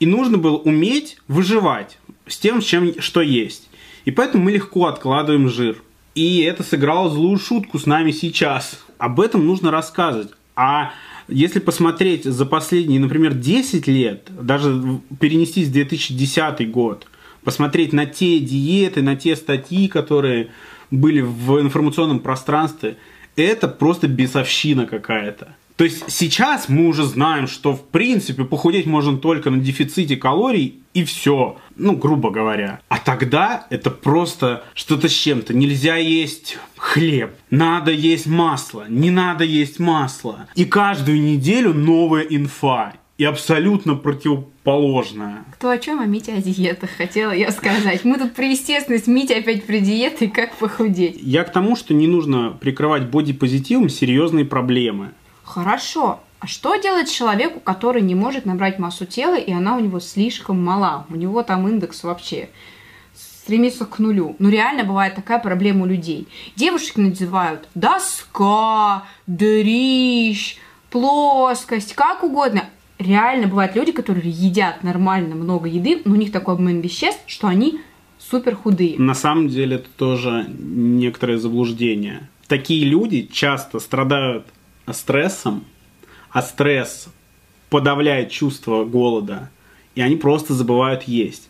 и 0.00 0.06
нужно 0.06 0.38
было 0.38 0.56
уметь 0.56 1.18
выживать 1.28 1.98
с 2.26 2.38
тем, 2.38 2.62
чем, 2.62 3.00
что 3.02 3.20
есть. 3.20 3.65
И 4.06 4.12
поэтому 4.12 4.44
мы 4.44 4.52
легко 4.52 4.86
откладываем 4.86 5.50
жир. 5.50 5.82
И 6.14 6.40
это 6.40 6.62
сыграло 6.62 7.10
злую 7.10 7.38
шутку 7.38 7.78
с 7.78 7.84
нами 7.84 8.12
сейчас. 8.12 8.82
Об 8.96 9.20
этом 9.20 9.44
нужно 9.46 9.70
рассказывать. 9.70 10.30
А 10.54 10.92
если 11.28 11.58
посмотреть 11.58 12.24
за 12.24 12.46
последние, 12.46 13.00
например, 13.00 13.34
10 13.34 13.86
лет, 13.88 14.28
даже 14.30 15.00
перенестись 15.20 15.68
в 15.68 15.72
2010 15.72 16.70
год, 16.70 17.06
посмотреть 17.44 17.92
на 17.92 18.06
те 18.06 18.38
диеты, 18.38 19.02
на 19.02 19.16
те 19.16 19.36
статьи, 19.36 19.88
которые 19.88 20.48
были 20.90 21.20
в 21.20 21.60
информационном 21.60 22.20
пространстве, 22.20 22.96
это 23.34 23.68
просто 23.68 24.06
бесовщина 24.08 24.86
какая-то. 24.86 25.56
То 25.76 25.84
есть 25.84 26.04
сейчас 26.08 26.68
мы 26.68 26.88
уже 26.88 27.04
знаем, 27.04 27.46
что 27.46 27.74
в 27.74 27.82
принципе 27.82 28.44
похудеть 28.44 28.86
можно 28.86 29.18
только 29.18 29.50
на 29.50 29.58
дефиците 29.58 30.16
калорий 30.16 30.80
и 30.94 31.04
все. 31.04 31.58
Ну, 31.76 31.94
грубо 31.94 32.30
говоря. 32.30 32.80
А 32.88 32.98
тогда 32.98 33.66
это 33.68 33.90
просто 33.90 34.64
что-то 34.72 35.10
с 35.10 35.12
чем-то. 35.12 35.52
Нельзя 35.52 35.96
есть 35.96 36.58
хлеб. 36.76 37.34
Надо 37.50 37.92
есть 37.92 38.26
масло. 38.26 38.86
Не 38.88 39.10
надо 39.10 39.44
есть 39.44 39.78
масло. 39.78 40.48
И 40.54 40.64
каждую 40.64 41.20
неделю 41.20 41.74
новая 41.74 42.22
инфа. 42.22 42.94
И 43.18 43.24
абсолютно 43.24 43.94
противоположная. 43.94 45.44
Кто 45.52 45.70
о 45.70 45.78
чем, 45.78 46.00
а 46.00 46.06
Митя 46.06 46.34
о 46.34 46.42
диетах, 46.42 46.90
хотела 46.90 47.32
я 47.32 47.50
сказать. 47.50 48.04
Мы 48.04 48.18
тут 48.18 48.34
про 48.34 48.44
естественность, 48.44 49.06
Митя 49.06 49.36
опять 49.38 49.66
про 49.66 49.78
диеты 49.78 50.26
и 50.26 50.28
как 50.28 50.54
похудеть. 50.56 51.18
Я 51.22 51.44
к 51.44 51.52
тому, 51.52 51.76
что 51.76 51.94
не 51.94 52.06
нужно 52.06 52.56
прикрывать 52.60 53.08
бодипозитивом 53.08 53.88
серьезные 53.88 54.44
проблемы. 54.44 55.12
Хорошо. 55.46 56.20
А 56.40 56.46
что 56.46 56.76
делать 56.76 57.10
человеку, 57.10 57.60
который 57.60 58.02
не 58.02 58.14
может 58.14 58.44
набрать 58.44 58.78
массу 58.78 59.06
тела, 59.06 59.36
и 59.36 59.52
она 59.52 59.76
у 59.76 59.80
него 59.80 60.00
слишком 60.00 60.62
мала? 60.62 61.06
У 61.08 61.14
него 61.14 61.42
там 61.42 61.66
индекс 61.68 62.02
вообще 62.02 62.50
стремится 63.14 63.86
к 63.86 63.98
нулю. 64.00 64.34
Ну, 64.38 64.50
реально 64.50 64.84
бывает 64.84 65.14
такая 65.14 65.38
проблема 65.38 65.84
у 65.84 65.86
людей. 65.86 66.26
Девушек 66.56 66.96
называют 66.96 67.68
доска, 67.74 69.04
дрищ, 69.26 70.58
плоскость, 70.90 71.94
как 71.94 72.24
угодно. 72.24 72.64
Реально 72.98 73.46
бывают 73.46 73.76
люди, 73.76 73.92
которые 73.92 74.30
едят 74.30 74.82
нормально 74.82 75.36
много 75.36 75.68
еды, 75.68 76.02
но 76.04 76.14
у 76.14 76.16
них 76.16 76.32
такой 76.32 76.54
обмен 76.54 76.80
веществ, 76.80 77.22
что 77.26 77.46
они 77.46 77.80
супер 78.18 78.56
худые. 78.56 78.98
На 78.98 79.14
самом 79.14 79.48
деле 79.48 79.76
это 79.76 79.88
тоже 79.96 80.46
некоторое 80.48 81.38
заблуждение. 81.38 82.28
Такие 82.48 82.84
люди 82.84 83.28
часто 83.32 83.78
страдают 83.78 84.46
стрессом, 84.92 85.64
а 86.30 86.42
стресс 86.42 87.08
подавляет 87.70 88.30
чувство 88.30 88.84
голода, 88.84 89.50
и 89.94 90.00
они 90.00 90.16
просто 90.16 90.54
забывают 90.54 91.04
есть. 91.04 91.48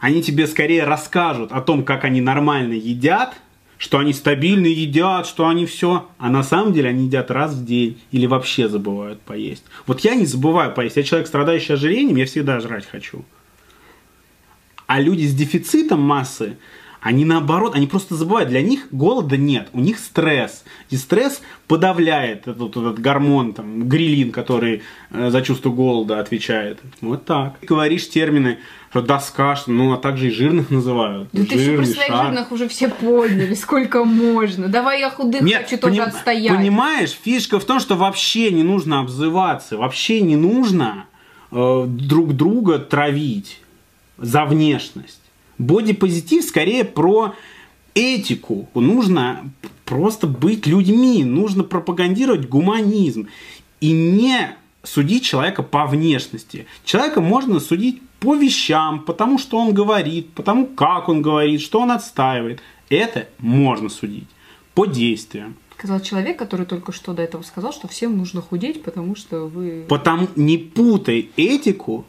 Они 0.00 0.22
тебе 0.22 0.46
скорее 0.46 0.84
расскажут 0.84 1.52
о 1.52 1.60
том, 1.60 1.84
как 1.84 2.04
они 2.04 2.20
нормально 2.20 2.74
едят, 2.74 3.34
что 3.78 3.98
они 3.98 4.12
стабильно 4.12 4.66
едят, 4.66 5.26
что 5.26 5.48
они 5.48 5.66
все, 5.66 6.08
а 6.18 6.30
на 6.30 6.42
самом 6.42 6.72
деле 6.72 6.90
они 6.90 7.06
едят 7.06 7.30
раз 7.30 7.54
в 7.54 7.64
день 7.64 8.00
или 8.12 8.26
вообще 8.26 8.68
забывают 8.68 9.20
поесть. 9.20 9.64
Вот 9.86 10.00
я 10.00 10.14
не 10.14 10.26
забываю 10.26 10.72
поесть. 10.72 10.96
Я 10.96 11.02
человек, 11.02 11.26
страдающий 11.28 11.74
ожирением, 11.74 12.16
я 12.16 12.26
всегда 12.26 12.60
жрать 12.60 12.86
хочу. 12.86 13.24
А 14.86 15.00
люди 15.00 15.24
с 15.24 15.34
дефицитом 15.34 16.00
массы, 16.00 16.58
они 17.04 17.26
наоборот, 17.26 17.74
они 17.74 17.86
просто 17.86 18.14
забывают, 18.14 18.48
для 18.48 18.62
них 18.62 18.88
голода 18.90 19.36
нет, 19.36 19.68
у 19.74 19.80
них 19.80 19.98
стресс. 19.98 20.64
И 20.88 20.96
стресс 20.96 21.42
подавляет 21.68 22.48
этот, 22.48 22.70
этот 22.70 22.98
гормон, 22.98 23.52
там, 23.52 23.86
грилин, 23.86 24.32
который 24.32 24.80
э, 25.10 25.28
за 25.28 25.42
чувство 25.42 25.68
голода 25.68 26.18
отвечает. 26.18 26.80
Вот 27.02 27.26
так. 27.26 27.58
Ты 27.58 27.66
говоришь 27.66 28.08
термины, 28.08 28.58
что 28.88 29.02
доска, 29.02 29.54
что, 29.54 29.70
ну, 29.70 29.92
а 29.92 29.98
также 29.98 30.28
и 30.28 30.30
жирных 30.30 30.70
называют. 30.70 31.28
Да 31.34 31.44
ты 31.44 31.56
еще 31.56 31.76
про 31.76 31.84
своих 31.84 32.06
шар. 32.06 32.24
жирных 32.24 32.52
уже 32.52 32.68
все 32.68 32.88
поняли, 32.88 33.52
сколько 33.52 34.02
можно. 34.04 34.68
Давай 34.68 35.00
я 35.00 35.10
худых 35.10 35.42
Нет, 35.42 35.64
хочу 35.64 35.76
тоже 35.76 36.00
поним- 36.00 36.08
отстоять. 36.08 36.56
Понимаешь, 36.56 37.10
фишка 37.10 37.60
в 37.60 37.66
том, 37.66 37.80
что 37.80 37.96
вообще 37.96 38.50
не 38.50 38.62
нужно 38.62 39.00
обзываться, 39.00 39.76
вообще 39.76 40.22
не 40.22 40.36
нужно 40.36 41.04
э, 41.52 41.84
друг 41.86 42.32
друга 42.32 42.78
травить 42.78 43.60
за 44.16 44.46
внешность. 44.46 45.20
Бодипозитив 45.58 46.44
скорее 46.44 46.84
про 46.84 47.34
этику. 47.94 48.68
Нужно 48.74 49.50
просто 49.84 50.26
быть 50.26 50.66
людьми, 50.66 51.24
нужно 51.24 51.64
пропагандировать 51.64 52.48
гуманизм 52.48 53.28
и 53.80 53.92
не 53.92 54.56
судить 54.82 55.24
человека 55.24 55.62
по 55.62 55.86
внешности. 55.86 56.66
Человека 56.84 57.20
можно 57.20 57.60
судить 57.60 58.02
по 58.20 58.34
вещам, 58.34 59.00
потому 59.00 59.38
что 59.38 59.58
он 59.58 59.74
говорит, 59.74 60.30
потому 60.32 60.66
как 60.66 61.08
он 61.08 61.22
говорит, 61.22 61.60
что 61.60 61.80
он 61.80 61.90
отстаивает. 61.90 62.60
Это 62.88 63.28
можно 63.38 63.88
судить 63.88 64.28
по 64.74 64.86
действиям. 64.86 65.56
Сказал 65.76 66.00
человек, 66.00 66.38
который 66.38 66.66
только 66.66 66.92
что 66.92 67.12
до 67.12 67.22
этого 67.22 67.42
сказал, 67.42 67.72
что 67.72 67.88
всем 67.88 68.16
нужно 68.16 68.40
худеть, 68.40 68.82
потому 68.82 69.16
что 69.16 69.46
вы... 69.46 69.84
Потому 69.88 70.28
не 70.36 70.56
путай 70.56 71.30
этику 71.36 72.06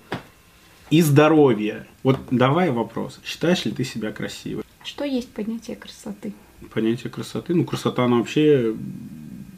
и 0.89 1.01
здоровье. 1.01 1.85
Вот 2.03 2.17
давай 2.31 2.71
вопрос. 2.71 3.19
Считаешь 3.23 3.65
ли 3.65 3.71
ты 3.71 3.83
себя 3.83 4.11
красивой? 4.11 4.63
Что 4.83 5.03
есть 5.03 5.29
поднятие 5.29 5.75
красоты? 5.75 6.33
Понятие 6.73 7.09
красоты. 7.11 7.53
Ну, 7.55 7.63
красота, 7.65 8.05
она 8.05 8.17
вообще 8.17 8.75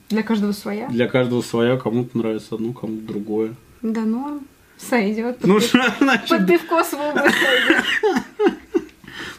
Для 0.09 0.23
каждого 0.23 0.51
своя? 0.53 0.87
для 0.87 1.07
каждого 1.07 1.41
своя. 1.41 1.77
Кому-то 1.77 2.17
нравится 2.17 2.55
одно, 2.55 2.73
кому-то 2.73 3.05
другое. 3.07 3.55
Да 3.81 4.01
норм. 4.01 4.41
Сойдет. 4.77 5.39
Ну, 5.43 5.55
Под, 5.55 5.63
что 5.63 5.77
пив- 5.79 5.97
значит? 5.99 6.29
под 6.29 6.47
пивко 6.47 6.83
с. 6.83 6.91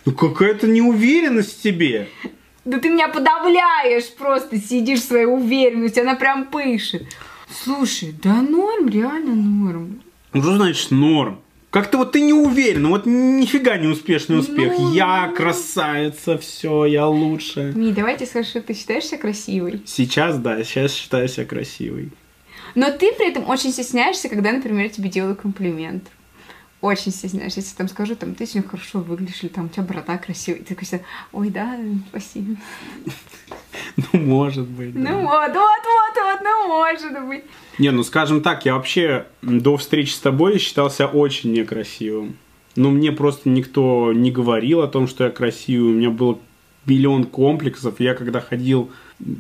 Ну, 0.05 0.13
какая-то 0.13 0.67
неуверенность 0.67 1.59
в 1.59 1.63
тебе. 1.63 2.09
Да 2.65 2.79
ты 2.79 2.89
меня 2.89 3.09
подавляешь 3.09 4.11
просто, 4.15 4.59
сидишь 4.59 5.01
в 5.01 5.05
своей 5.07 5.27
уверенности, 5.27 6.01
она 6.01 6.15
прям 6.15 6.47
пышет. 6.47 7.07
Слушай, 7.51 8.15
да 8.23 8.41
норм, 8.43 8.89
реально 8.89 9.35
норм. 9.35 10.01
Ну, 10.33 10.43
что 10.43 10.57
значит 10.57 10.91
норм? 10.91 11.41
Как-то 11.71 11.99
вот 11.99 12.13
ты 12.13 12.23
не 12.23 12.33
уверен, 12.33 12.83
ну 12.83 12.89
вот 12.91 13.05
нифига 13.05 13.77
не 13.77 13.89
успешный 13.89 14.39
успех. 14.39 14.73
Ну, 14.79 14.93
я 14.95 15.27
ну. 15.27 15.35
красавица, 15.35 16.39
все, 16.39 16.87
я 16.87 17.07
лучше. 17.07 17.73
Ми, 17.75 17.93
давайте 17.93 18.25
скажи, 18.25 18.49
что 18.49 18.63
ты 18.63 18.73
считаешь 18.73 19.05
себя 19.05 19.19
красивой. 19.19 19.83
Сейчас, 19.85 20.39
да, 20.39 20.65
сейчас 20.65 20.95
считаю 20.95 21.29
себя 21.29 21.45
красивой. 21.45 22.11
Но 22.75 22.91
ты 22.91 23.13
при 23.13 23.29
этом 23.29 23.49
очень 23.51 23.73
стесняешься, 23.73 24.31
когда, 24.31 24.53
например, 24.53 24.89
тебе 24.89 25.11
делают 25.11 25.41
комплимент. 25.41 26.05
Очень 26.81 27.13
стесняешься. 27.13 27.61
Если 27.61 27.77
там 27.77 27.89
скажу, 27.89 28.15
там, 28.15 28.35
ты 28.35 28.47
сегодня 28.47 28.71
хорошо 28.71 29.01
выглядишь, 29.01 29.43
или 29.43 29.51
там 29.51 29.67
у 29.67 29.69
тебя 29.69 29.83
борода 29.83 30.17
красивая. 30.17 30.61
И 30.61 30.63
ты 30.63 30.75
такой, 30.75 31.01
ой, 31.33 31.51
да, 31.51 31.79
спасибо. 32.11 32.57
Ну, 34.13 34.21
может 34.21 34.69
быть. 34.69 34.95
да. 34.95 35.11
Ну 35.11 35.23
вот, 35.23 35.49
вот, 35.49 35.55
вот, 35.55 36.25
вот, 36.25 36.41
ну 36.43 36.69
может 36.69 37.27
быть. 37.27 37.45
Не, 37.79 37.91
ну 37.91 38.05
скажем 38.05 38.43
так, 38.43 38.65
я 38.65 38.75
вообще 38.75 39.27
до 39.43 39.77
встречи 39.77 40.13
с 40.13 40.21
тобой 40.21 40.59
считался 40.59 41.07
очень 41.07 41.53
некрасивым. 41.53 42.37
Но 42.77 42.91
мне 42.91 43.11
просто 43.11 43.49
никто 43.49 44.13
не 44.13 44.31
говорил 44.31 44.83
о 44.83 44.89
том, 44.89 45.09
что 45.09 45.25
я 45.25 45.31
красивый. 45.31 45.91
У 45.91 45.95
меня 45.95 46.11
было 46.11 46.39
миллион 46.87 47.25
комплексов. 47.25 47.99
Я 47.99 48.15
когда 48.15 48.41
ходил 48.41 48.91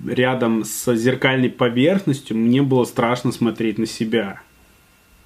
рядом 0.04 0.64
с 0.64 0.92
зеркальной 0.96 1.50
поверхностью, 1.50 2.36
мне 2.36 2.62
было 2.62 2.84
страшно 2.84 3.30
смотреть 3.30 3.78
на 3.78 3.86
себя. 3.86 4.40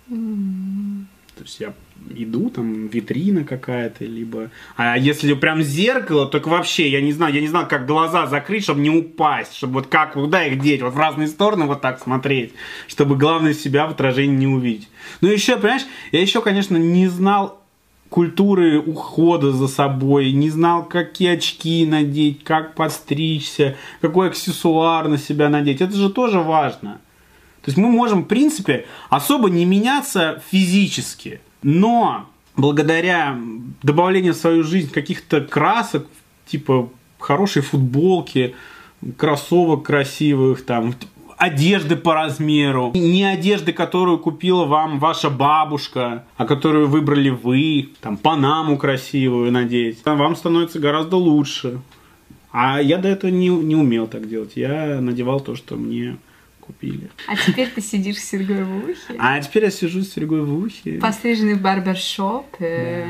То 0.08 1.42
есть 1.42 1.58
я 1.58 1.72
иду, 2.10 2.50
там 2.50 2.88
витрина 2.88 3.44
какая-то, 3.44 4.04
либо... 4.04 4.50
А 4.76 4.96
если 4.96 5.34
прям 5.34 5.62
зеркало, 5.62 6.26
так 6.26 6.46
вообще, 6.46 6.88
я 6.88 7.00
не 7.00 7.12
знаю, 7.12 7.34
я 7.34 7.40
не 7.40 7.48
знаю, 7.48 7.66
как 7.68 7.86
глаза 7.86 8.26
закрыть, 8.26 8.64
чтобы 8.64 8.80
не 8.80 8.90
упасть, 8.90 9.54
чтобы 9.54 9.74
вот 9.74 9.86
как, 9.86 10.14
куда 10.14 10.44
их 10.44 10.60
деть, 10.60 10.82
вот 10.82 10.94
в 10.94 10.98
разные 10.98 11.28
стороны 11.28 11.66
вот 11.66 11.80
так 11.80 12.00
смотреть, 12.00 12.52
чтобы 12.86 13.16
главное 13.16 13.54
себя 13.54 13.86
в 13.86 13.90
отражении 13.90 14.36
не 14.36 14.46
увидеть. 14.46 14.88
Ну 15.20 15.28
еще, 15.28 15.56
понимаешь, 15.56 15.86
я 16.12 16.20
еще, 16.20 16.42
конечно, 16.42 16.76
не 16.76 17.08
знал 17.08 17.62
культуры 18.12 18.78
ухода 18.78 19.52
за 19.52 19.68
собой, 19.68 20.32
не 20.32 20.50
знал, 20.50 20.84
какие 20.84 21.30
очки 21.36 21.86
надеть, 21.86 22.44
как 22.44 22.74
подстричься, 22.74 23.76
какой 24.00 24.28
аксессуар 24.28 25.08
на 25.08 25.16
себя 25.16 25.48
надеть. 25.48 25.80
Это 25.80 25.96
же 25.96 26.10
тоже 26.10 26.38
важно. 26.38 27.00
То 27.62 27.68
есть 27.68 27.78
мы 27.78 27.88
можем, 27.88 28.24
в 28.24 28.26
принципе, 28.26 28.86
особо 29.08 29.48
не 29.48 29.64
меняться 29.64 30.42
физически, 30.50 31.40
но 31.62 32.26
благодаря 32.56 33.38
добавлению 33.82 34.34
в 34.34 34.36
свою 34.36 34.62
жизнь 34.62 34.90
каких-то 34.90 35.40
красок, 35.40 36.06
типа 36.46 36.90
хорошей 37.18 37.62
футболки, 37.62 38.54
кроссовок 39.16 39.84
красивых, 39.84 40.64
там, 40.64 40.94
одежды 41.36 41.96
по 41.96 42.14
размеру. 42.14 42.92
Не 42.94 43.24
одежды, 43.24 43.72
которую 43.72 44.18
купила 44.18 44.64
вам 44.64 44.98
ваша 44.98 45.30
бабушка, 45.30 46.24
а 46.36 46.46
которую 46.46 46.88
выбрали 46.88 47.30
вы, 47.30 47.90
там, 48.00 48.16
панаму 48.16 48.76
красивую 48.76 49.50
надеть. 49.50 50.04
Вам 50.04 50.36
становится 50.36 50.78
гораздо 50.78 51.16
лучше. 51.16 51.80
А 52.52 52.80
я 52.80 52.98
до 52.98 53.08
этого 53.08 53.30
не, 53.30 53.48
не 53.48 53.74
умел 53.74 54.06
так 54.06 54.28
делать. 54.28 54.52
Я 54.56 55.00
надевал 55.00 55.40
то, 55.40 55.56
что 55.56 55.76
мне 55.76 56.18
купили. 56.72 57.10
А 57.28 57.36
теперь 57.36 57.68
ты 57.68 57.80
сидишь 57.80 58.18
с 58.18 58.24
серьгой 58.24 58.64
в 58.64 58.84
ухе. 58.84 59.16
А 59.18 59.40
теперь 59.40 59.64
я 59.64 59.70
сижу 59.70 60.02
с 60.02 60.12
серьгой 60.12 60.42
в 60.42 60.54
ухе. 60.58 60.98
Постриженный 60.98 61.54
в 61.54 61.60
барбершоп. 61.62 62.46
э, 62.60 63.06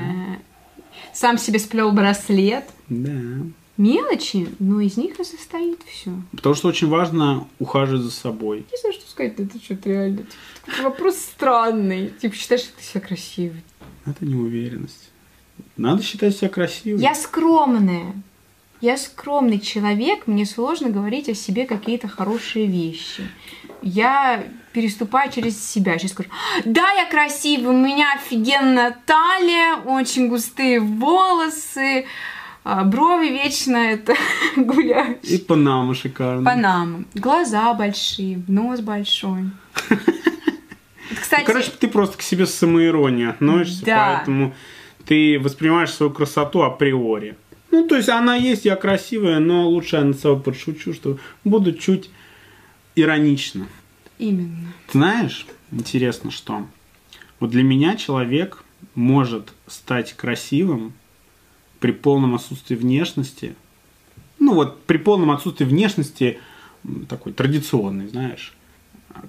Сам 1.13 1.39
себе 1.39 1.59
сплел 1.59 1.93
браслет. 1.93 2.65
Да. 2.89 3.11
Мелочи, 3.79 4.49
но 4.59 4.81
из 4.81 4.97
них 4.97 5.19
и 5.19 5.25
состоит 5.25 5.81
все. 5.87 6.13
Потому 6.33 6.55
что 6.55 6.69
очень 6.69 6.89
важно 6.89 7.47
ухаживать 7.59 8.03
за 8.03 8.11
собой. 8.11 8.67
Не 8.71 8.79
знаю, 8.79 8.95
что 8.95 9.11
сказать, 9.11 9.35
это 9.39 9.59
что-то 9.59 9.89
реально. 9.89 10.19
типа, 10.19 10.31
такой 10.67 10.85
вопрос 10.85 11.17
странный. 11.17 12.13
Типа, 12.21 12.35
считаешь, 12.37 12.63
что 12.63 12.77
ты 12.77 12.83
себя 12.85 13.01
красивый? 13.01 13.63
Это 14.05 14.25
неуверенность. 14.27 15.11
Надо 15.77 16.03
считать 16.03 16.37
себя 16.37 16.49
красивой. 16.51 17.01
Я 17.01 17.15
скромная. 17.15 18.13
Я 18.83 18.97
скромный 18.97 19.61
человек, 19.61 20.27
мне 20.27 20.45
сложно 20.45 20.91
говорить 20.91 21.29
о 21.29 21.35
себе 21.35 21.67
какие-то 21.67 22.09
хорошие 22.09 22.67
вещи. 22.67 23.23
Я 23.81 24.43
переступаю 24.73 25.31
через 25.31 25.65
себя. 25.65 25.97
Сейчас 25.99 26.11
скажу, 26.11 26.29
да, 26.65 26.91
я 26.91 27.09
красивый, 27.09 27.77
у 27.77 27.79
меня 27.79 28.13
офигенная 28.17 28.97
талия, 29.07 29.77
очень 29.77 30.29
густые 30.29 30.81
волосы, 30.81 32.07
а, 32.65 32.83
брови 32.83 33.29
вечно 33.29 33.77
это 33.93 34.17
гуляют. 34.57 35.25
И 35.27 35.39
Панама 35.39 35.95
шикарная. 35.95 36.45
Панама. 36.45 37.05
Глаза 37.15 37.73
большие, 37.75 38.43
нос 38.49 38.81
большой. 38.81 39.45
Кстати, 41.21 41.43
ну, 41.43 41.47
короче, 41.47 41.71
ты 41.71 41.87
просто 41.87 42.19
к 42.19 42.23
себе 42.23 42.47
с 42.47 42.55
самоиронией 42.55 43.31
относишься, 43.31 43.85
да. 43.85 44.17
поэтому 44.17 44.55
ты 45.07 45.39
воспринимаешь 45.39 45.93
свою 45.93 46.11
красоту 46.11 46.63
априори. 46.63 47.37
Ну, 47.73 47.89
то 47.89 47.97
есть 47.97 48.11
она 48.11 48.37
есть, 48.37 48.67
я 48.67 48.77
красивая, 48.77 49.41
но 49.41 49.67
лучше 49.67 49.97
я 49.97 50.05
над 50.05 50.21
собой 50.21 50.43
подшучу, 50.43 50.93
что 50.93 51.19
буду 51.43 51.73
чуть 51.73 52.11
иронично. 52.95 53.67
Именно. 54.19 54.75
Знаешь, 54.93 55.47
интересно, 55.71 56.31
что 56.31 56.67
вот 57.41 57.51
для 57.51 57.63
меня 57.63 57.97
человек 57.97 58.63
может 58.95 59.55
стать 59.67 60.13
красивым 60.13 60.93
при 61.81 61.93
полном 61.93 62.35
отсутствии 62.35 62.77
внешности. 62.77 63.55
Ну 64.39 64.53
вот 64.55 64.83
при 64.85 64.99
полном 64.99 65.31
отсутствии 65.31 65.65
внешности 65.65 66.39
такой 67.09 67.33
традиционный, 67.33 68.07
знаешь, 68.07 68.53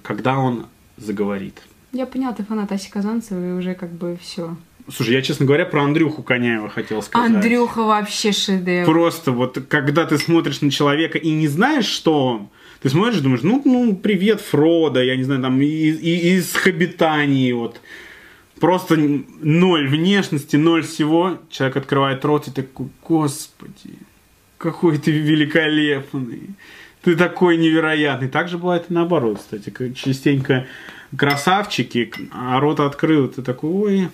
когда 0.02 0.38
он 0.38 0.66
заговорит. 0.98 1.62
Я 1.92 2.04
поняла, 2.04 2.34
ты 2.34 2.44
фанат 2.44 2.70
Аси 2.72 2.90
Казанцевой, 2.90 3.50
и 3.50 3.52
уже 3.52 3.74
как 3.74 3.90
бы 3.90 4.18
все. 4.20 4.54
Слушай, 4.92 5.14
я, 5.14 5.22
честно 5.22 5.46
говоря, 5.46 5.64
про 5.64 5.82
Андрюху 5.82 6.22
Коняева 6.22 6.68
хотел 6.68 7.00
сказать. 7.02 7.30
Андрюха 7.30 7.82
вообще 7.84 8.32
шедевр. 8.32 8.84
Просто 8.84 9.32
вот, 9.32 9.58
когда 9.68 10.04
ты 10.04 10.18
смотришь 10.18 10.60
на 10.60 10.70
человека 10.70 11.16
и 11.16 11.30
не 11.30 11.48
знаешь, 11.48 11.86
что 11.86 12.26
он, 12.26 12.48
ты 12.82 12.90
смотришь, 12.90 13.20
думаешь, 13.20 13.42
ну, 13.42 13.62
ну, 13.64 13.96
привет, 13.96 14.42
Фрода, 14.42 15.02
я 15.02 15.16
не 15.16 15.24
знаю, 15.24 15.40
там, 15.40 15.60
из, 15.62 16.00
из 16.00 16.52
Хабитании, 16.52 17.52
вот. 17.52 17.80
Просто 18.60 18.96
ноль 18.96 19.88
внешности, 19.88 20.56
ноль 20.56 20.82
всего. 20.82 21.38
Человек 21.50 21.78
открывает 21.78 22.24
рот 22.24 22.48
и 22.48 22.50
такой, 22.50 22.88
господи, 23.06 23.98
какой 24.58 24.98
ты 24.98 25.10
великолепный. 25.10 26.50
Ты 27.02 27.16
такой 27.16 27.56
невероятный. 27.56 28.28
Так 28.28 28.48
же 28.48 28.58
бывает 28.58 28.86
и 28.90 28.94
наоборот, 28.94 29.38
кстати. 29.38 29.72
Частенько 29.94 30.66
красавчики, 31.16 32.10
а 32.32 32.60
рот 32.60 32.80
открыл, 32.80 33.28
ты 33.28 33.42
такой, 33.42 33.70
ой, 33.70 34.08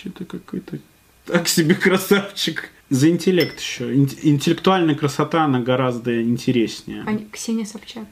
что-то 0.00 0.24
какой-то 0.24 0.78
так 1.24 1.48
себе 1.48 1.74
красавчик. 1.74 2.70
За 2.88 3.08
интеллект 3.08 3.58
еще. 3.58 3.92
Интеллектуальная 3.94 4.94
красота, 4.94 5.44
она 5.44 5.60
гораздо 5.60 6.22
интереснее. 6.22 7.04
А 7.06 7.18
Ксения 7.32 7.64
Собчак. 7.64 8.06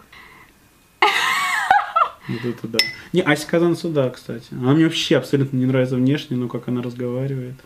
Вот 2.27 2.45
это 2.45 2.69
да. 2.69 2.79
Не, 3.13 3.21
Ася 3.21 3.47
Казанцева, 3.47 3.93
да, 3.93 4.11
кстати. 4.11 4.47
Она 4.53 4.73
мне 4.73 4.85
вообще 4.85 5.17
абсолютно 5.17 5.57
не 5.59 5.67
нравится 5.67 5.97
внешне, 5.97 6.37
но 6.37 6.49
как 6.49 6.69
она 6.69 6.83
разговаривает. 6.83 7.57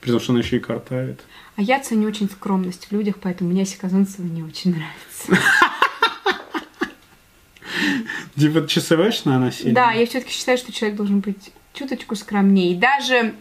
При 0.00 0.10
том, 0.10 0.20
что 0.20 0.32
она 0.32 0.40
еще 0.40 0.56
и 0.56 0.60
картавит. 0.60 1.20
А 1.54 1.62
я 1.62 1.80
ценю 1.80 2.08
очень 2.08 2.28
скромность 2.28 2.86
в 2.86 2.92
людях, 2.92 3.16
поэтому 3.22 3.50
мне 3.50 3.62
Ася 3.62 3.78
Казанцева 3.78 4.26
не 4.26 4.42
очень 4.42 4.72
нравится. 4.72 5.48
Типа 8.38 8.66
ЧСВшная 8.66 9.36
она 9.36 9.50
сильно? 9.50 9.74
Да, 9.74 9.92
я 9.92 10.06
все-таки 10.06 10.32
считаю, 10.32 10.58
что 10.58 10.72
человек 10.72 10.96
должен 10.96 11.20
быть 11.20 11.52
чуточку 11.72 12.14
скромнее. 12.16 12.72
И 12.72 12.74
даже 12.74 13.34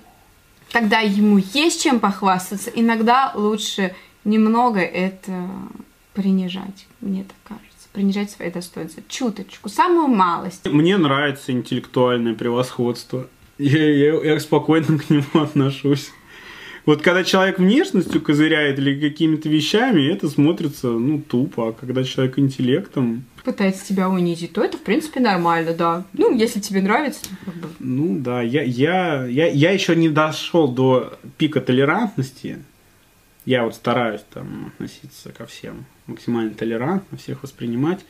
когда 0.72 1.00
ему 1.00 1.38
есть 1.54 1.84
чем 1.84 2.00
похвастаться, 2.00 2.70
иногда 2.70 3.32
лучше 3.36 3.96
немного 4.24 4.80
это 4.80 5.50
принижать, 6.14 6.88
мне 7.02 7.24
так 7.24 7.36
кажется. 7.44 7.66
Принижать 7.94 8.32
свои 8.32 8.52
достоинства. 8.52 9.04
Чуточку, 9.08 9.70
самую 9.70 10.08
малость. 10.08 10.66
Мне 10.66 10.98
нравится 10.98 11.52
интеллектуальное 11.52 12.34
превосходство. 12.34 13.28
Я, 13.58 13.90
я, 13.90 14.22
я 14.22 14.40
спокойно 14.40 14.98
к 15.00 15.10
нему 15.10 15.24
отношусь. 15.34 16.12
Вот 16.86 17.02
когда 17.02 17.24
человек 17.24 17.58
внешностью 17.58 18.22
козыряет 18.22 18.78
или 18.78 19.00
какими-то 19.00 19.50
вещами, 19.50 20.12
это 20.12 20.30
смотрится, 20.30 20.88
ну, 20.88 21.20
тупо. 21.20 21.70
А 21.70 21.74
когда 21.74 22.04
человек 22.04 22.38
интеллектом... 22.38 23.26
Пытается 23.44 23.88
тебя 23.88 24.08
унизить, 24.08 24.54
то 24.54 24.64
это, 24.64 24.78
в 24.78 24.82
принципе, 24.82 25.20
нормально, 25.20 25.74
да. 25.74 26.06
Ну, 26.14 26.36
если 26.36 26.60
тебе 26.60 26.82
нравится, 26.82 27.24
то 27.24 27.30
как 27.46 27.56
бы... 27.56 27.70
Ну, 27.80 28.20
да. 28.20 28.42
Я, 28.42 28.62
я, 28.62 29.26
я, 29.26 29.48
я 29.48 29.72
еще 29.72 29.96
не 29.96 30.10
дошел 30.10 30.68
до 30.68 31.18
пика 31.38 31.60
толерантности. 31.60 32.60
Я 33.46 33.64
вот 33.64 33.76
стараюсь 33.76 34.22
там 34.34 34.68
относиться 34.68 35.32
ко 35.32 35.46
всем 35.46 35.86
максимально 36.08 36.54
толерантно, 36.54 37.18
всех 37.18 37.44
воспринимать. 37.44 38.06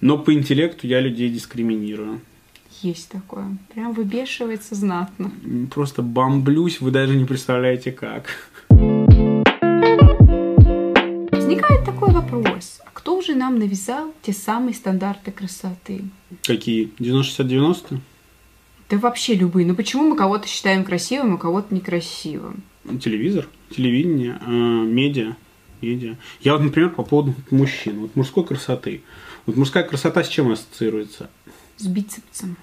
Но 0.00 0.18
по 0.18 0.32
интеллекту 0.32 0.86
я 0.86 1.00
людей 1.00 1.28
дискриминирую. 1.28 2.20
Есть 2.82 3.08
такое. 3.08 3.56
Прям 3.74 3.92
выбешивается 3.92 4.74
знатно. 4.74 5.30
Просто 5.72 6.02
бомблюсь, 6.02 6.80
вы 6.80 6.90
даже 6.90 7.16
не 7.16 7.24
представляете 7.24 7.90
как. 7.92 8.26
Возникает 11.32 11.84
такой 11.84 12.12
вопрос. 12.12 12.80
А 12.84 12.90
кто 12.92 13.16
уже 13.16 13.34
нам 13.34 13.58
навязал 13.58 14.12
те 14.22 14.32
самые 14.32 14.74
стандарты 14.74 15.30
красоты? 15.30 16.04
Какие? 16.42 16.90
90-60-90? 16.98 17.98
Да 18.90 18.98
вообще 18.98 19.34
любые. 19.34 19.66
Но 19.66 19.72
ну 19.72 19.76
почему 19.76 20.08
мы 20.08 20.16
кого-то 20.16 20.46
считаем 20.46 20.84
красивым, 20.84 21.34
а 21.34 21.38
кого-то 21.38 21.74
некрасивым? 21.74 22.62
Телевизор, 23.00 23.48
телевидение, 23.70 24.38
э, 24.40 24.50
медиа, 24.50 25.34
медиа. 25.80 26.16
Я 26.40 26.52
вот, 26.52 26.62
например, 26.62 26.90
по 26.90 27.02
поводу 27.02 27.34
мужчин, 27.50 28.00
вот 28.00 28.14
мужской 28.14 28.44
красоты. 28.44 29.02
Вот 29.46 29.56
мужская 29.56 29.82
красота 29.82 30.22
с 30.22 30.28
чем 30.28 30.52
ассоциируется? 30.52 31.30
С 31.78 31.86
бицепсом 31.86 32.56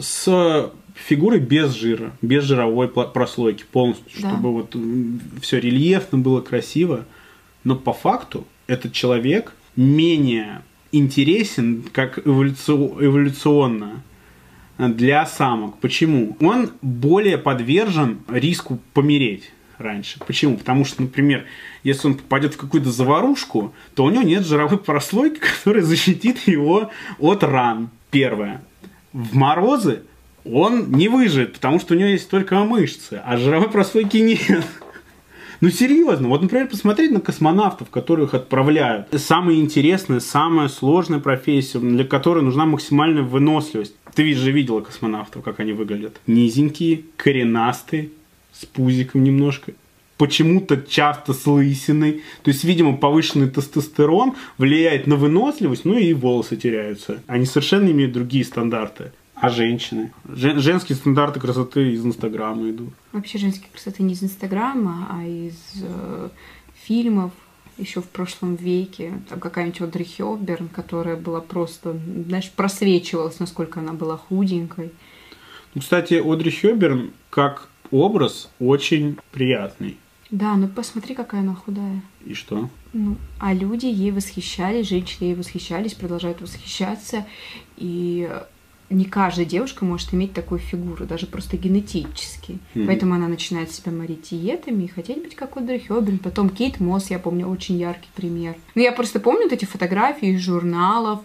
с 0.00 0.72
фигурой 0.94 1.40
без 1.40 1.72
жира, 1.72 2.12
без 2.22 2.44
жировой 2.44 2.88
прослойки 2.88 3.64
полностью, 3.70 4.22
да. 4.22 4.30
чтобы 4.30 4.52
вот 4.52 4.76
все 5.40 5.58
рельефно 5.58 6.18
было 6.18 6.40
красиво. 6.40 7.04
Но 7.64 7.76
по 7.76 7.92
факту 7.92 8.46
этот 8.66 8.92
человек 8.92 9.52
менее 9.76 10.62
интересен 10.92 11.84
как 11.92 12.18
эволюционно 12.26 14.02
для 14.78 15.26
самок. 15.26 15.78
Почему? 15.78 16.36
Он 16.40 16.70
более 16.82 17.38
подвержен 17.38 18.20
риску 18.28 18.80
помереть 18.92 19.50
раньше. 19.78 20.20
Почему? 20.24 20.56
Потому 20.56 20.84
что, 20.84 21.02
например, 21.02 21.46
если 21.82 22.08
он 22.08 22.14
попадет 22.14 22.54
в 22.54 22.58
какую-то 22.58 22.90
заварушку, 22.90 23.74
то 23.94 24.04
у 24.04 24.10
него 24.10 24.22
нет 24.22 24.46
жировой 24.46 24.78
прослойки, 24.84 25.40
которая 25.40 25.82
защитит 25.82 26.46
его 26.46 26.90
от 27.18 27.42
ран. 27.42 27.90
Первое 28.10 28.62
в 29.14 29.34
морозы 29.34 30.02
он 30.44 30.90
не 30.90 31.08
выживет, 31.08 31.54
потому 31.54 31.80
что 31.80 31.94
у 31.94 31.96
него 31.96 32.08
есть 32.10 32.28
только 32.28 32.56
мышцы, 32.64 33.22
а 33.24 33.38
жировой 33.38 33.70
прослойки 33.70 34.18
нет. 34.18 34.66
Ну 35.60 35.70
серьезно, 35.70 36.28
вот, 36.28 36.42
например, 36.42 36.68
посмотреть 36.68 37.12
на 37.12 37.20
космонавтов, 37.20 37.88
которых 37.88 38.34
отправляют. 38.34 39.08
Самая 39.16 39.56
интересная, 39.56 40.20
самая 40.20 40.68
сложная 40.68 41.20
профессия, 41.20 41.78
для 41.78 42.04
которой 42.04 42.42
нужна 42.42 42.66
максимальная 42.66 43.22
выносливость. 43.22 43.94
Ты 44.14 44.34
же 44.34 44.50
видела 44.50 44.80
космонавтов, 44.82 45.42
как 45.42 45.60
они 45.60 45.72
выглядят. 45.72 46.20
Низенькие, 46.26 47.04
коренастые, 47.16 48.10
с 48.52 48.66
пузиком 48.66 49.24
немножко 49.24 49.72
почему-то 50.18 50.76
часто 50.76 51.32
с 51.32 51.46
лысиной. 51.46 52.22
То 52.42 52.50
есть, 52.50 52.64
видимо, 52.64 52.96
повышенный 52.96 53.50
тестостерон 53.50 54.34
влияет 54.58 55.06
на 55.06 55.16
выносливость, 55.16 55.84
ну 55.84 55.98
и 55.98 56.12
волосы 56.12 56.56
теряются. 56.56 57.22
Они 57.26 57.46
совершенно 57.46 57.90
имеют 57.90 58.12
другие 58.12 58.44
стандарты. 58.44 59.12
А 59.34 59.50
женщины? 59.50 60.12
Жен, 60.26 60.60
женские 60.60 60.96
стандарты 60.96 61.40
красоты 61.40 61.92
из 61.92 62.06
Инстаграма 62.06 62.70
идут. 62.70 62.90
Вообще 63.12 63.38
женские 63.38 63.68
красоты 63.72 64.02
не 64.02 64.14
из 64.14 64.22
Инстаграма, 64.22 65.08
а 65.10 65.24
из 65.24 65.82
э, 65.82 66.28
фильмов 66.84 67.32
еще 67.76 68.00
в 68.00 68.08
прошлом 68.08 68.54
веке. 68.54 69.12
Там 69.28 69.40
какая-нибудь 69.40 69.80
Одри 69.80 70.04
Хёбберн, 70.04 70.68
которая 70.68 71.16
была 71.16 71.40
просто, 71.40 71.96
знаешь, 72.26 72.50
просвечивалась, 72.50 73.40
насколько 73.40 73.80
она 73.80 73.92
была 73.92 74.16
худенькой. 74.16 74.92
Ну, 75.74 75.80
кстати, 75.80 76.14
Одри 76.14 76.52
Хёбберн 76.52 77.10
как 77.30 77.68
образ 77.90 78.50
очень 78.60 79.18
приятный. 79.32 79.98
Да, 80.30 80.56
ну 80.56 80.68
посмотри, 80.68 81.14
какая 81.14 81.42
она 81.42 81.54
худая. 81.54 82.02
И 82.24 82.34
что? 82.34 82.68
Ну, 82.92 83.16
а 83.38 83.52
люди 83.52 83.86
ей 83.86 84.10
восхищались, 84.10 84.88
женщины 84.88 85.26
ей 85.26 85.34
восхищались, 85.34 85.94
продолжают 85.94 86.40
восхищаться. 86.40 87.26
И 87.76 88.28
не 88.90 89.04
каждая 89.04 89.46
девушка 89.46 89.84
может 89.84 90.12
иметь 90.14 90.32
такую 90.32 90.60
фигуру, 90.60 91.06
даже 91.06 91.26
просто 91.26 91.56
генетически. 91.56 92.58
Mm-hmm. 92.74 92.86
Поэтому 92.86 93.14
она 93.14 93.28
начинает 93.28 93.70
себя 93.70 93.92
морить 93.92 94.30
диетами 94.30 94.84
и 94.84 94.88
хотеть 94.88 95.22
быть 95.22 95.34
как 95.34 95.56
Одри 95.56 95.78
Хёббин. 95.78 96.18
Потом 96.18 96.48
Кейт 96.48 96.80
Мосс, 96.80 97.10
я 97.10 97.18
помню, 97.18 97.46
очень 97.46 97.78
яркий 97.78 98.10
пример. 98.14 98.56
Ну, 98.74 98.82
я 98.82 98.92
просто 98.92 99.20
помню 99.20 99.44
вот 99.44 99.52
эти 99.52 99.64
фотографии 99.64 100.34
из 100.34 100.40
журналов, 100.40 101.20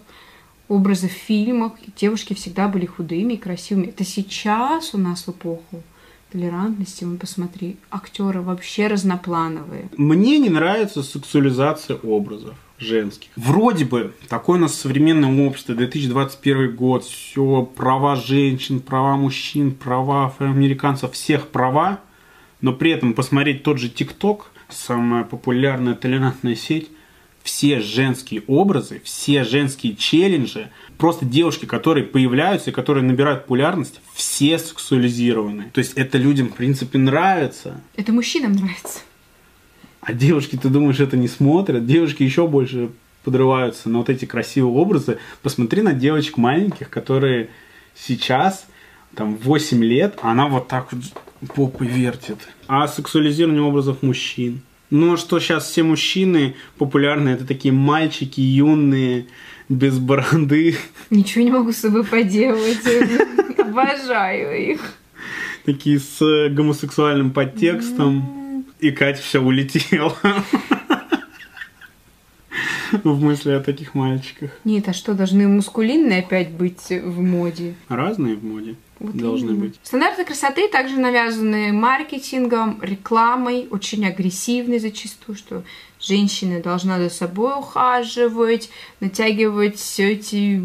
образы 0.68 1.08
в 1.08 1.12
фильмах. 1.12 1.72
Девушки 1.96 2.34
всегда 2.34 2.68
были 2.68 2.86
худыми 2.86 3.34
и 3.34 3.38
красивыми. 3.38 3.86
Это 3.86 4.04
сейчас 4.04 4.94
у 4.94 4.98
нас 4.98 5.26
в 5.26 5.30
эпоху 5.30 5.82
толерантности, 6.30 7.04
вон 7.04 7.18
посмотри, 7.18 7.76
актеры 7.90 8.40
вообще 8.40 8.86
разноплановые. 8.86 9.90
Мне 9.96 10.38
не 10.38 10.48
нравится 10.48 11.02
сексуализация 11.02 11.96
образов 11.96 12.54
женских. 12.78 13.30
Вроде 13.36 13.84
бы 13.84 14.14
такое 14.28 14.58
у 14.58 14.60
нас 14.60 14.74
современное 14.74 15.46
общество, 15.46 15.74
2021 15.74 16.74
год, 16.74 17.04
все 17.04 17.62
права 17.62 18.16
женщин, 18.16 18.80
права 18.80 19.16
мужчин, 19.16 19.72
права 19.72 20.26
афроамериканцев, 20.26 21.12
всех 21.12 21.48
права, 21.48 22.00
но 22.60 22.72
при 22.72 22.92
этом 22.92 23.14
посмотреть 23.14 23.62
тот 23.62 23.78
же 23.78 23.88
ТикТок, 23.88 24.50
самая 24.68 25.24
популярная 25.24 25.94
толерантная 25.94 26.54
сеть, 26.54 26.90
все 27.42 27.80
женские 27.80 28.42
образы, 28.46 29.00
все 29.04 29.44
женские 29.44 29.96
челленджи, 29.96 30.70
просто 30.98 31.24
девушки, 31.24 31.64
которые 31.64 32.04
появляются 32.04 32.70
и 32.70 32.72
которые 32.72 33.04
набирают 33.04 33.42
популярность, 33.42 34.00
все 34.14 34.58
сексуализированы. 34.58 35.70
То 35.72 35.78
есть 35.78 35.94
это 35.94 36.18
людям, 36.18 36.48
в 36.48 36.54
принципе, 36.54 36.98
нравится. 36.98 37.80
Это 37.96 38.12
мужчинам 38.12 38.52
нравится. 38.52 39.00
А 40.00 40.12
девушки, 40.12 40.56
ты 40.56 40.68
думаешь, 40.68 41.00
это 41.00 41.16
не 41.16 41.28
смотрят? 41.28 41.86
Девушки 41.86 42.22
еще 42.22 42.46
больше 42.46 42.90
подрываются 43.22 43.90
на 43.90 43.98
вот 43.98 44.08
эти 44.08 44.24
красивые 44.24 44.72
образы. 44.72 45.18
Посмотри 45.42 45.82
на 45.82 45.92
девочек 45.92 46.36
маленьких, 46.38 46.88
которые 46.88 47.50
сейчас, 47.94 48.66
там, 49.14 49.36
8 49.36 49.84
лет, 49.84 50.18
она 50.22 50.46
вот 50.48 50.68
так 50.68 50.92
вот 50.92 51.02
попой 51.54 51.86
вертит. 51.86 52.38
А 52.66 52.88
сексуализирование 52.88 53.62
образов 53.62 54.02
мужчин. 54.02 54.62
Ну, 54.90 55.14
а 55.14 55.16
что 55.16 55.38
сейчас 55.38 55.70
все 55.70 55.84
мужчины 55.84 56.56
популярны, 56.76 57.30
это 57.30 57.46
такие 57.46 57.72
мальчики 57.72 58.40
юные, 58.40 59.26
без 59.68 59.98
бороды. 59.98 60.76
Ничего 61.10 61.44
не 61.44 61.50
могу 61.52 61.72
с 61.72 61.76
собой 61.76 62.04
поделать. 62.04 62.78
Обожаю 63.56 64.72
их. 64.72 64.80
Такие 65.64 66.00
с 66.00 66.48
гомосексуальным 66.50 67.30
подтекстом. 67.30 68.64
И 68.80 68.90
Катя 68.90 69.22
все 69.22 69.40
улетела. 69.40 70.16
В 73.04 73.22
мысли 73.22 73.52
о 73.52 73.60
таких 73.60 73.94
мальчиках. 73.94 74.50
Нет, 74.64 74.88
а 74.88 74.92
что, 74.92 75.14
должны 75.14 75.46
мускулинные 75.46 76.20
опять 76.20 76.50
быть 76.50 76.90
в 76.90 77.20
моде? 77.20 77.76
Разные 77.88 78.34
в 78.34 78.44
моде. 78.44 78.74
Вот 79.00 79.16
должны 79.16 79.50
именно. 79.50 79.64
быть. 79.64 79.80
Стандарты 79.82 80.24
красоты 80.24 80.68
также 80.68 80.96
навязаны 80.98 81.72
маркетингом, 81.72 82.78
рекламой, 82.82 83.66
очень 83.70 84.06
агрессивной 84.06 84.78
зачастую, 84.78 85.36
что 85.36 85.64
женщина 85.98 86.60
должна 86.60 86.98
за 86.98 87.08
собой 87.08 87.58
ухаживать, 87.58 88.68
натягивать 89.00 89.78
все 89.78 90.12
эти 90.12 90.62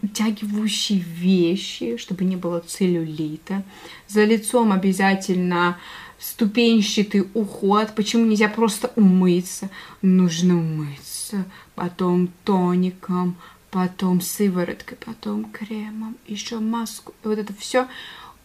утягивающие 0.00 1.00
вещи, 1.00 1.96
чтобы 1.96 2.24
не 2.24 2.36
было 2.36 2.60
целлюлита. 2.60 3.64
За 4.06 4.24
лицом 4.24 4.70
обязательно 4.70 5.76
ступенчатый 6.20 7.26
уход. 7.34 7.90
Почему 7.96 8.26
нельзя 8.26 8.48
просто 8.48 8.92
умыться? 8.94 9.70
Нужно 10.02 10.56
умыться, 10.56 11.44
потом 11.74 12.28
тоником, 12.44 13.36
потом 13.72 14.20
сывороткой, 14.20 14.98
потом 15.04 15.46
кремом, 15.46 16.16
еще 16.28 16.60
маску. 16.60 17.14
И 17.24 17.26
вот 17.26 17.38
это 17.38 17.52
все 17.54 17.88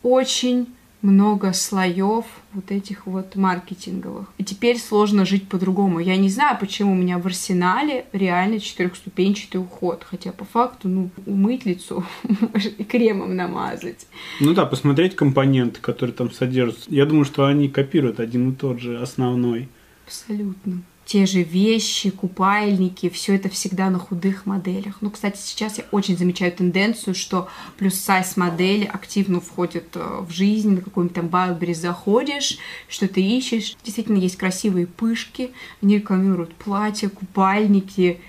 очень 0.02 0.68
много 1.02 1.54
слоев 1.54 2.26
вот 2.54 2.72
этих 2.72 3.06
вот 3.06 3.36
маркетинговых. 3.36 4.28
И 4.38 4.44
теперь 4.44 4.80
сложно 4.80 5.26
жить 5.26 5.48
по-другому. 5.48 6.00
Я 6.00 6.16
не 6.16 6.30
знаю, 6.30 6.58
почему 6.60 6.94
у 6.94 6.96
меня 6.96 7.20
в 7.20 7.28
арсенале 7.28 8.06
реально 8.14 8.60
четырехступенчатый 8.60 9.62
уход. 9.62 10.06
Хотя 10.10 10.32
по 10.32 10.46
факту, 10.46 10.88
ну, 10.88 11.10
умыть 11.26 11.66
лицо 11.66 12.04
и 12.78 12.84
кремом 12.86 13.36
намазать. 13.36 14.08
Ну 14.40 14.54
да, 14.54 14.66
посмотреть 14.66 15.16
компоненты, 15.16 15.82
которые 15.82 16.16
там 16.16 16.32
содержатся. 16.32 16.86
Я 16.88 17.06
думаю, 17.06 17.26
что 17.26 17.46
они 17.46 17.68
копируют 17.68 18.22
один 18.22 18.52
и 18.52 18.56
тот 18.56 18.80
же 18.80 19.00
основной. 19.00 19.68
Абсолютно 20.06 20.82
те 21.08 21.26
же 21.26 21.42
вещи, 21.42 22.10
купальники, 22.10 23.08
все 23.08 23.36
это 23.38 23.48
всегда 23.48 23.90
на 23.90 23.98
худых 23.98 24.46
моделях. 24.46 24.98
Ну, 25.00 25.10
кстати, 25.10 25.40
сейчас 25.40 25.78
я 25.78 25.86
очень 25.92 26.18
замечаю 26.18 26.52
тенденцию, 26.52 27.16
что 27.16 27.48
плюс 27.78 27.96
сайз 27.96 28.36
модели 28.36 28.84
активно 28.84 29.40
входит 29.40 29.86
э, 29.96 30.20
в 30.20 30.30
жизнь, 30.32 30.76
на 30.76 30.82
какой-нибудь 30.82 31.16
там 31.16 31.28
Wildberries 31.28 31.76
заходишь, 31.76 32.58
что 32.90 33.08
ты 33.08 33.22
ищешь. 33.22 33.78
Действительно, 33.86 34.18
есть 34.18 34.36
красивые 34.36 34.86
пышки, 34.86 35.52
они 35.82 35.96
рекламируют 35.96 36.54
платья, 36.56 37.08
купальники, 37.08 38.20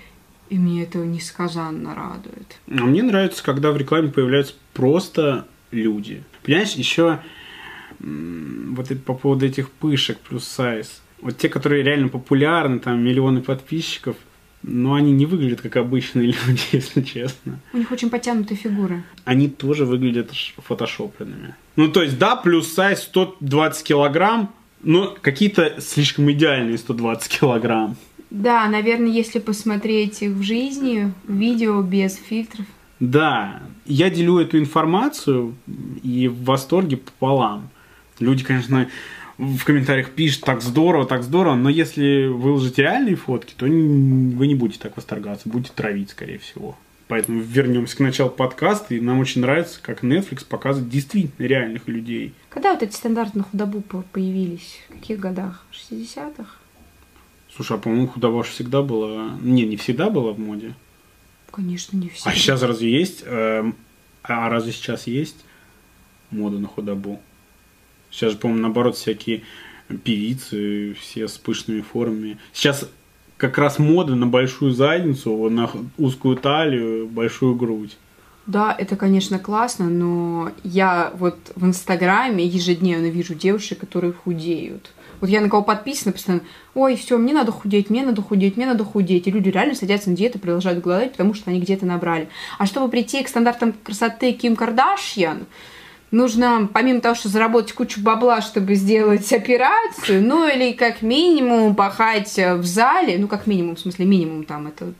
и 0.49 0.57
мне 0.57 0.83
это 0.83 0.99
несказанно 0.99 1.93
радует. 1.93 2.59
А 2.65 2.85
мне 2.85 3.03
нравится, 3.03 3.43
когда 3.43 3.73
в 3.73 3.77
рекламе 3.77 4.07
появляются 4.07 4.53
просто 4.73 5.45
люди. 5.71 6.23
Понимаешь, 6.43 6.75
еще 6.75 7.19
вот 7.99 8.87
по 9.03 9.15
поводу 9.15 9.45
этих 9.45 9.69
пышек 9.69 10.17
плюс 10.19 10.45
сайз 10.47 11.01
вот 11.21 11.37
те, 11.37 11.49
которые 11.49 11.83
реально 11.83 12.07
популярны, 12.09 12.79
там 12.79 13.03
миллионы 13.03 13.41
подписчиков, 13.41 14.15
но 14.63 14.95
они 14.95 15.11
не 15.11 15.25
выглядят 15.25 15.61
как 15.61 15.77
обычные 15.77 16.27
люди, 16.47 16.61
если 16.71 17.01
честно. 17.01 17.59
У 17.73 17.77
них 17.77 17.91
очень 17.91 18.09
потянутые 18.09 18.57
фигуры. 18.57 19.03
Они 19.25 19.49
тоже 19.49 19.85
выглядят 19.85 20.31
фотошопленными. 20.57 21.55
Ну, 21.75 21.89
то 21.89 22.03
есть, 22.03 22.17
да, 22.17 22.35
плюс 22.35 22.67
сайз 22.71 23.03
120 23.03 23.83
килограмм, 23.83 24.53
но 24.81 25.15
какие-то 25.21 25.79
слишком 25.79 26.29
идеальные 26.31 26.77
120 26.77 27.39
килограмм. 27.39 27.95
Да, 28.29 28.67
наверное, 28.67 29.09
если 29.09 29.39
посмотреть 29.39 30.21
их 30.21 30.31
в 30.31 30.43
жизни, 30.43 31.11
видео 31.27 31.81
без 31.81 32.15
фильтров. 32.15 32.65
Да, 32.99 33.61
я 33.85 34.09
делю 34.09 34.39
эту 34.39 34.59
информацию 34.59 35.55
и 36.03 36.27
в 36.27 36.43
восторге 36.43 36.97
пополам. 36.97 37.69
Люди, 38.19 38.43
конечно, 38.43 38.89
в 39.39 39.63
комментариях 39.63 40.11
пишет 40.11 40.41
так 40.41 40.61
здорово, 40.61 41.05
так 41.05 41.23
здорово, 41.23 41.55
но 41.55 41.69
если 41.69 42.27
выложите 42.27 42.81
реальные 42.81 43.15
фотки, 43.15 43.53
то 43.55 43.65
вы 43.65 43.71
не 43.71 44.55
будете 44.55 44.79
так 44.79 44.97
восторгаться, 44.97 45.47
будете 45.47 45.71
травить, 45.73 46.09
скорее 46.09 46.39
всего. 46.39 46.77
Поэтому 47.07 47.39
вернемся 47.39 47.95
к 47.95 48.01
началу 48.01 48.29
подкаста, 48.29 48.93
и 48.93 48.99
нам 48.99 49.19
очень 49.19 49.39
нравится, 49.41 49.79
как 49.81 50.03
Netflix 50.03 50.45
показывает 50.45 50.91
действительно 50.91 51.47
реальных 51.47 51.87
людей. 51.87 52.33
Когда 52.49 52.73
вот 52.73 52.83
эти 52.83 52.93
стандарты 52.93 53.37
на 53.37 53.45
худобу 53.45 53.81
появились? 54.11 54.81
В 54.89 54.93
каких 54.93 55.19
годах? 55.19 55.65
В 55.71 55.75
60-х? 55.75 56.45
Слушай, 57.55 57.77
а 57.77 57.79
по-моему, 57.79 58.07
худоба 58.07 58.43
всегда 58.43 58.81
была... 58.81 59.37
Не, 59.41 59.65
не 59.65 59.77
всегда 59.77 60.09
была 60.09 60.33
в 60.33 60.39
моде. 60.39 60.75
Конечно, 61.49 61.95
не 61.95 62.09
всегда. 62.09 62.31
А 62.31 62.33
сейчас 62.33 62.61
разве 62.61 62.91
есть? 62.91 63.23
Эм, 63.25 63.75
а 64.21 64.49
разве 64.49 64.73
сейчас 64.73 65.07
есть 65.07 65.37
мода 66.29 66.59
на 66.59 66.67
худобу? 66.67 67.21
Сейчас 68.11 68.31
же, 68.31 68.37
по-моему, 68.37 68.63
наоборот, 68.63 68.95
всякие 68.95 69.43
певицы, 70.03 70.95
все 70.99 71.27
с 71.27 71.37
пышными 71.37 71.81
формами. 71.81 72.37
Сейчас 72.53 72.89
как 73.37 73.57
раз 73.57 73.79
мода 73.79 74.15
на 74.15 74.27
большую 74.27 74.71
задницу, 74.71 75.49
на 75.49 75.69
узкую 75.97 76.37
талию, 76.37 77.07
большую 77.07 77.55
грудь. 77.55 77.97
Да, 78.45 78.75
это, 78.77 78.95
конечно, 78.95 79.37
классно, 79.37 79.89
но 79.89 80.51
я 80.63 81.13
вот 81.15 81.37
в 81.55 81.65
Инстаграме 81.65 82.45
ежедневно 82.45 83.05
вижу 83.05 83.35
девушек, 83.35 83.79
которые 83.79 84.11
худеют. 84.11 84.91
Вот 85.21 85.29
я 85.29 85.41
на 85.41 85.49
кого 85.49 85.61
подписана 85.61 86.13
постоянно, 86.13 86.43
ой, 86.73 86.95
все, 86.95 87.17
мне 87.17 87.33
надо 87.33 87.51
худеть, 87.51 87.89
мне 87.89 88.03
надо 88.03 88.21
худеть, 88.21 88.57
мне 88.57 88.65
надо 88.65 88.83
худеть. 88.83 89.27
И 89.27 89.31
люди 89.31 89.49
реально 89.49 89.75
садятся 89.75 90.09
на 90.09 90.15
диету, 90.15 90.39
продолжают 90.39 90.83
голодать, 90.83 91.11
потому 91.11 91.33
что 91.33 91.51
они 91.51 91.59
где-то 91.59 91.85
набрали. 91.85 92.29
А 92.57 92.65
чтобы 92.65 92.89
прийти 92.89 93.21
к 93.23 93.27
стандартам 93.27 93.73
красоты 93.83 94.31
Ким 94.31 94.55
Кардашьян, 94.55 95.45
нужно, 96.11 96.69
помимо 96.71 97.01
того, 97.01 97.15
что 97.15 97.29
заработать 97.29 97.73
кучу 97.73 98.01
бабла, 98.01 98.41
чтобы 98.41 98.75
сделать 98.75 99.31
операцию, 99.33 100.21
ну 100.21 100.47
или 100.47 100.73
как 100.73 101.01
минимум 101.01 101.75
пахать 101.75 102.37
в 102.37 102.63
зале, 102.63 103.17
ну 103.17 103.27
как 103.27 103.47
минимум, 103.47 103.75
в 103.75 103.79
смысле 103.79 104.05
минимум 104.05 104.43
там 104.43 104.67
это 104.67 104.93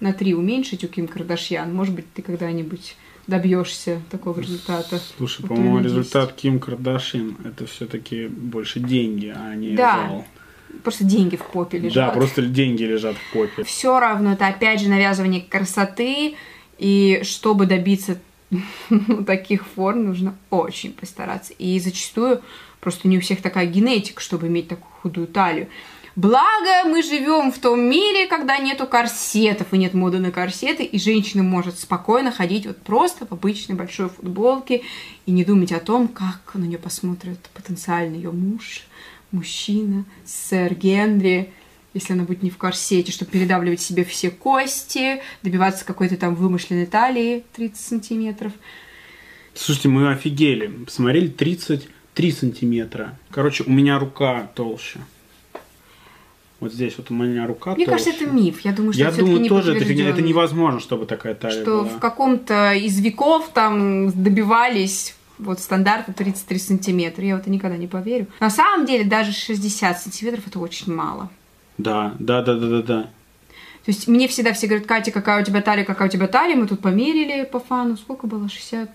на 0.00 0.12
три 0.12 0.34
уменьшить 0.34 0.84
у 0.84 0.88
Ким 0.88 1.06
Кардашьян. 1.06 1.72
Может 1.74 1.94
быть, 1.94 2.12
ты 2.12 2.22
когда-нибудь 2.22 2.96
добьешься 3.26 4.00
такого 4.10 4.40
результата. 4.40 5.00
Слушай, 5.16 5.46
по-моему, 5.46 5.80
результат 5.80 6.32
Ким 6.32 6.58
Кардашьян 6.58 7.36
это 7.44 7.66
все-таки 7.66 8.26
больше 8.26 8.80
деньги, 8.80 9.32
а 9.34 9.54
не 9.54 9.76
да. 9.76 10.06
зал. 10.08 10.24
Просто 10.84 11.04
деньги 11.04 11.36
в 11.36 11.44
попе 11.44 11.78
лежат. 11.78 11.94
Да, 11.94 12.08
просто 12.10 12.42
деньги 12.42 12.84
лежат 12.84 13.16
в 13.16 13.32
попе. 13.32 13.64
Все 13.64 13.98
равно 13.98 14.32
это 14.32 14.46
опять 14.46 14.80
же 14.80 14.88
навязывание 14.88 15.40
красоты, 15.42 16.36
и 16.78 17.20
чтобы 17.24 17.66
добиться 17.66 18.18
таких 19.26 19.66
форм 19.66 20.06
нужно 20.06 20.36
очень 20.50 20.92
постараться. 20.92 21.52
И 21.54 21.78
зачастую 21.78 22.42
просто 22.80 23.08
не 23.08 23.18
у 23.18 23.20
всех 23.20 23.42
такая 23.42 23.66
генетика, 23.66 24.20
чтобы 24.20 24.48
иметь 24.48 24.68
такую 24.68 24.90
худую 25.02 25.26
талию. 25.26 25.68
Благо, 26.16 26.86
мы 26.86 27.02
живем 27.02 27.52
в 27.52 27.58
том 27.60 27.80
мире, 27.80 28.26
когда 28.26 28.58
нету 28.58 28.86
корсетов 28.86 29.72
и 29.72 29.78
нет 29.78 29.94
моды 29.94 30.18
на 30.18 30.32
корсеты, 30.32 30.82
и 30.82 30.98
женщина 30.98 31.42
может 31.42 31.78
спокойно 31.78 32.32
ходить 32.32 32.66
вот 32.66 32.78
просто 32.78 33.26
в 33.26 33.32
обычной 33.32 33.76
большой 33.76 34.08
футболке 34.08 34.82
и 35.26 35.30
не 35.30 35.44
думать 35.44 35.72
о 35.72 35.78
том, 35.78 36.08
как 36.08 36.40
на 36.54 36.64
нее 36.64 36.78
посмотрит 36.78 37.38
потенциальный 37.54 38.16
ее 38.16 38.32
муж, 38.32 38.82
мужчина, 39.30 40.04
сэр 40.24 40.74
Генри, 40.74 41.52
если 41.94 42.12
она 42.12 42.24
будет 42.24 42.42
не 42.42 42.50
в 42.50 42.56
корсете, 42.56 43.12
чтобы 43.12 43.30
передавливать 43.30 43.80
себе 43.80 44.04
все 44.04 44.30
кости, 44.30 45.20
добиваться 45.42 45.84
какой-то 45.84 46.16
там 46.16 46.34
вымышленной 46.34 46.86
талии 46.86 47.44
30 47.54 47.76
сантиметров. 47.80 48.52
Слушайте, 49.54 49.88
мы 49.88 50.10
офигели. 50.12 50.68
Посмотрели 50.84 51.28
30, 51.28 51.88
3 52.14 52.32
сантиметра. 52.32 53.18
Короче, 53.30 53.64
у 53.64 53.70
меня 53.70 53.98
рука 53.98 54.48
толще. 54.54 55.00
Вот 56.60 56.72
здесь 56.74 56.94
вот 56.98 57.10
у 57.10 57.14
меня 57.14 57.46
рука 57.46 57.74
Мне 57.74 57.86
толще. 57.86 58.04
кажется, 58.04 58.24
это 58.24 58.32
миф. 58.34 58.60
Я 58.60 58.72
думаю, 58.72 58.92
что 58.92 59.02
Я 59.02 59.08
это 59.08 59.18
думаю, 59.20 59.40
не 59.40 59.48
тоже 59.48 59.74
это, 59.74 59.92
это 59.92 60.22
невозможно, 60.22 60.78
чтобы 60.78 61.06
такая 61.06 61.34
талия 61.34 61.62
Что 61.62 61.82
была. 61.82 61.84
в 61.84 61.98
каком-то 61.98 62.74
из 62.74 63.00
веков 63.00 63.50
там 63.54 64.10
добивались 64.10 65.14
вот 65.38 65.58
стандарта 65.58 66.12
33 66.12 66.58
сантиметра. 66.58 67.24
Я 67.24 67.36
в 67.36 67.40
это 67.40 67.50
никогда 67.50 67.78
не 67.78 67.86
поверю. 67.86 68.26
На 68.40 68.50
самом 68.50 68.84
деле 68.86 69.04
даже 69.04 69.32
60 69.32 70.00
сантиметров 70.00 70.44
это 70.46 70.58
очень 70.58 70.92
мало. 70.94 71.30
Да, 71.82 72.14
да, 72.18 72.42
да, 72.42 72.54
да, 72.54 72.68
да, 72.68 72.82
да. 72.82 73.02
То 73.84 73.92
есть 73.92 74.08
мне 74.08 74.28
всегда 74.28 74.52
все 74.52 74.66
говорят, 74.66 74.86
Катя, 74.86 75.10
какая 75.10 75.40
у 75.40 75.44
тебя 75.44 75.62
талия, 75.62 75.84
какая 75.84 76.08
у 76.08 76.10
тебя 76.10 76.28
талия. 76.28 76.56
Мы 76.56 76.66
тут 76.66 76.80
померили 76.80 77.44
по 77.44 77.60
фану. 77.60 77.96
Сколько 77.96 78.26
было? 78.26 78.48
60? 78.48 78.90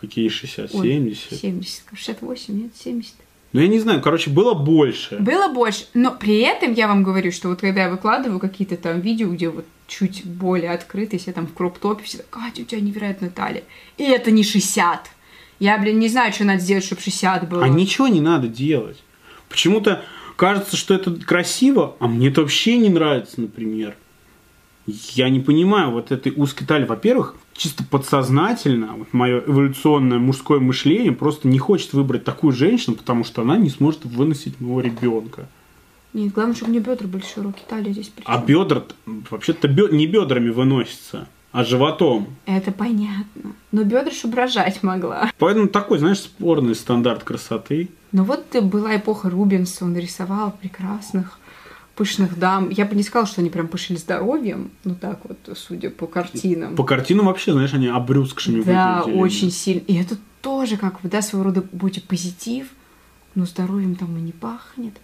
Какие 0.00 0.28
60, 0.28 0.74
Ой, 0.74 0.86
70? 0.86 1.40
70. 1.40 1.82
68, 1.92 2.62
нет, 2.62 2.72
70. 2.76 3.14
Ну, 3.52 3.60
я 3.60 3.68
не 3.68 3.80
знаю, 3.80 4.00
короче, 4.00 4.30
было 4.30 4.54
больше. 4.54 5.16
Было 5.18 5.52
больше, 5.52 5.86
но 5.92 6.12
при 6.12 6.38
этом 6.38 6.72
я 6.72 6.86
вам 6.86 7.02
говорю, 7.02 7.32
что 7.32 7.48
вот 7.48 7.60
когда 7.60 7.82
я 7.82 7.90
выкладываю 7.90 8.38
какие-то 8.38 8.76
там 8.76 9.00
видео, 9.00 9.30
где 9.30 9.48
вот 9.48 9.66
чуть 9.88 10.24
более 10.24 10.70
открыто, 10.70 11.16
если 11.16 11.30
я 11.30 11.34
там 11.34 11.48
в 11.48 11.54
кроп-топе, 11.54 12.04
все 12.04 12.18
так, 12.18 12.30
Катя, 12.30 12.62
у 12.62 12.64
тебя 12.64 12.80
невероятная 12.80 13.30
талия. 13.30 13.64
И 13.98 14.04
это 14.04 14.30
не 14.30 14.44
60. 14.44 15.10
Я, 15.58 15.78
блин, 15.78 15.98
не 15.98 16.08
знаю, 16.08 16.32
что 16.32 16.44
надо 16.44 16.60
сделать, 16.60 16.84
чтобы 16.84 17.02
60 17.02 17.48
было. 17.48 17.64
А 17.64 17.68
ничего 17.68 18.06
не 18.06 18.20
надо 18.20 18.46
делать. 18.46 19.02
Почему-то 19.48 20.02
кажется, 20.40 20.74
что 20.78 20.94
это 20.94 21.10
красиво, 21.10 21.96
а 22.00 22.08
мне 22.08 22.28
это 22.28 22.40
вообще 22.40 22.78
не 22.78 22.88
нравится, 22.88 23.42
например. 23.42 23.94
Я 24.86 25.28
не 25.28 25.38
понимаю 25.38 25.90
вот 25.90 26.12
этой 26.12 26.32
узкой 26.34 26.64
талии. 26.64 26.86
Во-первых, 26.86 27.34
чисто 27.52 27.84
подсознательно, 27.84 28.94
вот 28.96 29.12
мое 29.12 29.40
эволюционное 29.46 30.18
мужское 30.18 30.58
мышление 30.58 31.12
просто 31.12 31.46
не 31.46 31.58
хочет 31.58 31.92
выбрать 31.92 32.24
такую 32.24 32.54
женщину, 32.54 32.96
потому 32.96 33.22
что 33.22 33.42
она 33.42 33.58
не 33.58 33.68
сможет 33.68 34.06
выносить 34.06 34.58
моего 34.62 34.80
ребенка. 34.80 35.46
Нет, 36.14 36.32
главное, 36.32 36.56
чтобы 36.56 36.72
меня 36.72 36.80
бедра 36.80 37.06
были 37.06 37.22
широкие, 37.22 37.64
талия 37.68 37.92
здесь 37.92 38.08
при 38.08 38.24
А 38.26 38.38
бедра, 38.38 38.84
вообще-то 39.04 39.68
бё- 39.68 39.94
не 39.94 40.06
бедрами 40.06 40.48
выносится, 40.48 41.28
а 41.52 41.64
животом. 41.64 42.28
Это 42.46 42.72
понятно. 42.72 43.52
Но 43.72 43.84
бедра, 43.84 44.10
чтобы 44.10 44.36
рожать 44.36 44.82
могла. 44.82 45.30
Поэтому 45.38 45.68
такой, 45.68 45.98
знаешь, 45.98 46.20
спорный 46.20 46.74
стандарт 46.74 47.24
красоты. 47.24 47.90
Но 48.12 48.24
вот 48.24 48.54
была 48.62 48.96
эпоха 48.96 49.30
Рубенса, 49.30 49.84
он 49.84 49.96
рисовал 49.96 50.50
прекрасных 50.52 51.38
пышных 51.94 52.38
дам. 52.38 52.70
Я 52.70 52.86
бы 52.86 52.96
не 52.96 53.02
сказала, 53.02 53.26
что 53.26 53.40
они 53.40 53.50
прям 53.50 53.68
пышили 53.68 53.96
здоровьем, 53.96 54.70
ну 54.84 54.94
так 54.94 55.20
вот, 55.24 55.38
судя 55.56 55.90
по 55.90 56.06
картинам. 56.06 56.74
По 56.74 56.84
картинам 56.84 57.26
вообще, 57.26 57.52
знаешь, 57.52 57.74
они 57.74 57.88
обрюзгшими 57.88 58.62
Да, 58.62 59.02
выглядели. 59.02 59.20
очень 59.22 59.50
сильно. 59.50 59.82
И 59.86 59.94
это 59.96 60.16
тоже 60.40 60.76
как 60.76 61.00
бы, 61.02 61.08
да, 61.08 61.20
своего 61.22 61.44
рода 61.50 61.62
позитив, 62.08 62.68
но 63.34 63.44
здоровьем 63.44 63.94
там 63.96 64.16
и 64.16 64.20
не 64.20 64.32
пахнет. 64.32 64.94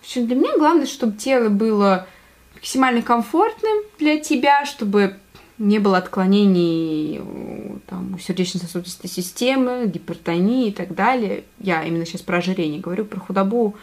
В 0.00 0.04
общем, 0.04 0.26
для 0.26 0.36
меня 0.36 0.56
главное, 0.56 0.86
чтобы 0.86 1.16
тело 1.16 1.48
было 1.48 2.06
максимально 2.54 3.02
комфортным 3.02 3.76
для 3.98 4.18
тебя, 4.20 4.64
чтобы 4.64 5.16
не 5.58 5.78
было 5.78 5.98
отклонений 5.98 7.20
у, 7.20 7.78
там, 7.86 8.14
у 8.14 8.18
сердечно-сосудистой 8.18 9.08
системы, 9.08 9.86
гипертонии 9.86 10.68
и 10.68 10.72
так 10.72 10.94
далее. 10.94 11.44
Я 11.58 11.84
именно 11.84 12.04
сейчас 12.06 12.22
про 12.22 12.38
ожирение 12.38 12.80
говорю, 12.80 13.04
про 13.04 13.20
худобу. 13.20 13.76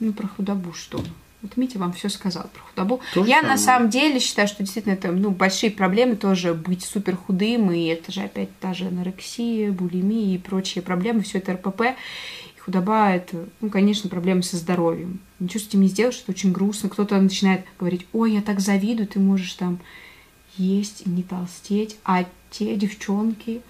Ну, 0.00 0.12
про 0.12 0.26
худобу 0.26 0.72
что? 0.72 1.00
Вот 1.40 1.56
Митя 1.56 1.78
вам 1.78 1.92
все 1.92 2.08
сказал 2.08 2.48
про 2.52 2.62
худобу. 2.62 3.00
То 3.14 3.24
Я 3.24 3.36
самое. 3.36 3.52
на 3.52 3.58
самом 3.58 3.90
деле 3.90 4.18
считаю, 4.18 4.48
что 4.48 4.64
действительно 4.64 4.94
это 4.94 5.12
ну, 5.12 5.30
большие 5.30 5.70
проблемы 5.70 6.16
тоже 6.16 6.52
быть 6.52 6.82
супер 6.82 7.16
худым, 7.16 7.70
и 7.70 7.86
это 7.86 8.10
же 8.10 8.22
опять 8.22 8.48
та 8.58 8.74
же 8.74 8.86
анорексия, 8.86 9.70
булимия 9.70 10.34
и 10.34 10.38
прочие 10.38 10.82
проблемы, 10.82 11.22
все 11.22 11.38
это 11.38 11.52
РПП. 11.52 11.82
И 12.56 12.60
худоба 12.60 13.10
это, 13.10 13.46
ну, 13.60 13.70
конечно, 13.70 14.10
проблемы 14.10 14.42
со 14.42 14.56
здоровьем. 14.56 15.20
Ничего 15.38 15.60
с 15.60 15.68
этим 15.68 15.82
не 15.82 15.88
сделаешь, 15.88 16.20
это 16.20 16.32
очень 16.32 16.50
грустно. 16.50 16.88
Кто-то 16.88 17.20
начинает 17.20 17.64
говорить, 17.78 18.06
ой, 18.12 18.32
я 18.32 18.42
так 18.42 18.58
завидую, 18.58 19.06
ты 19.06 19.20
можешь 19.20 19.52
там 19.52 19.78
есть 20.58 21.06
не 21.06 21.22
толстеть, 21.22 21.96
а 22.04 22.24
те 22.50 22.76
девчонки 22.76 23.62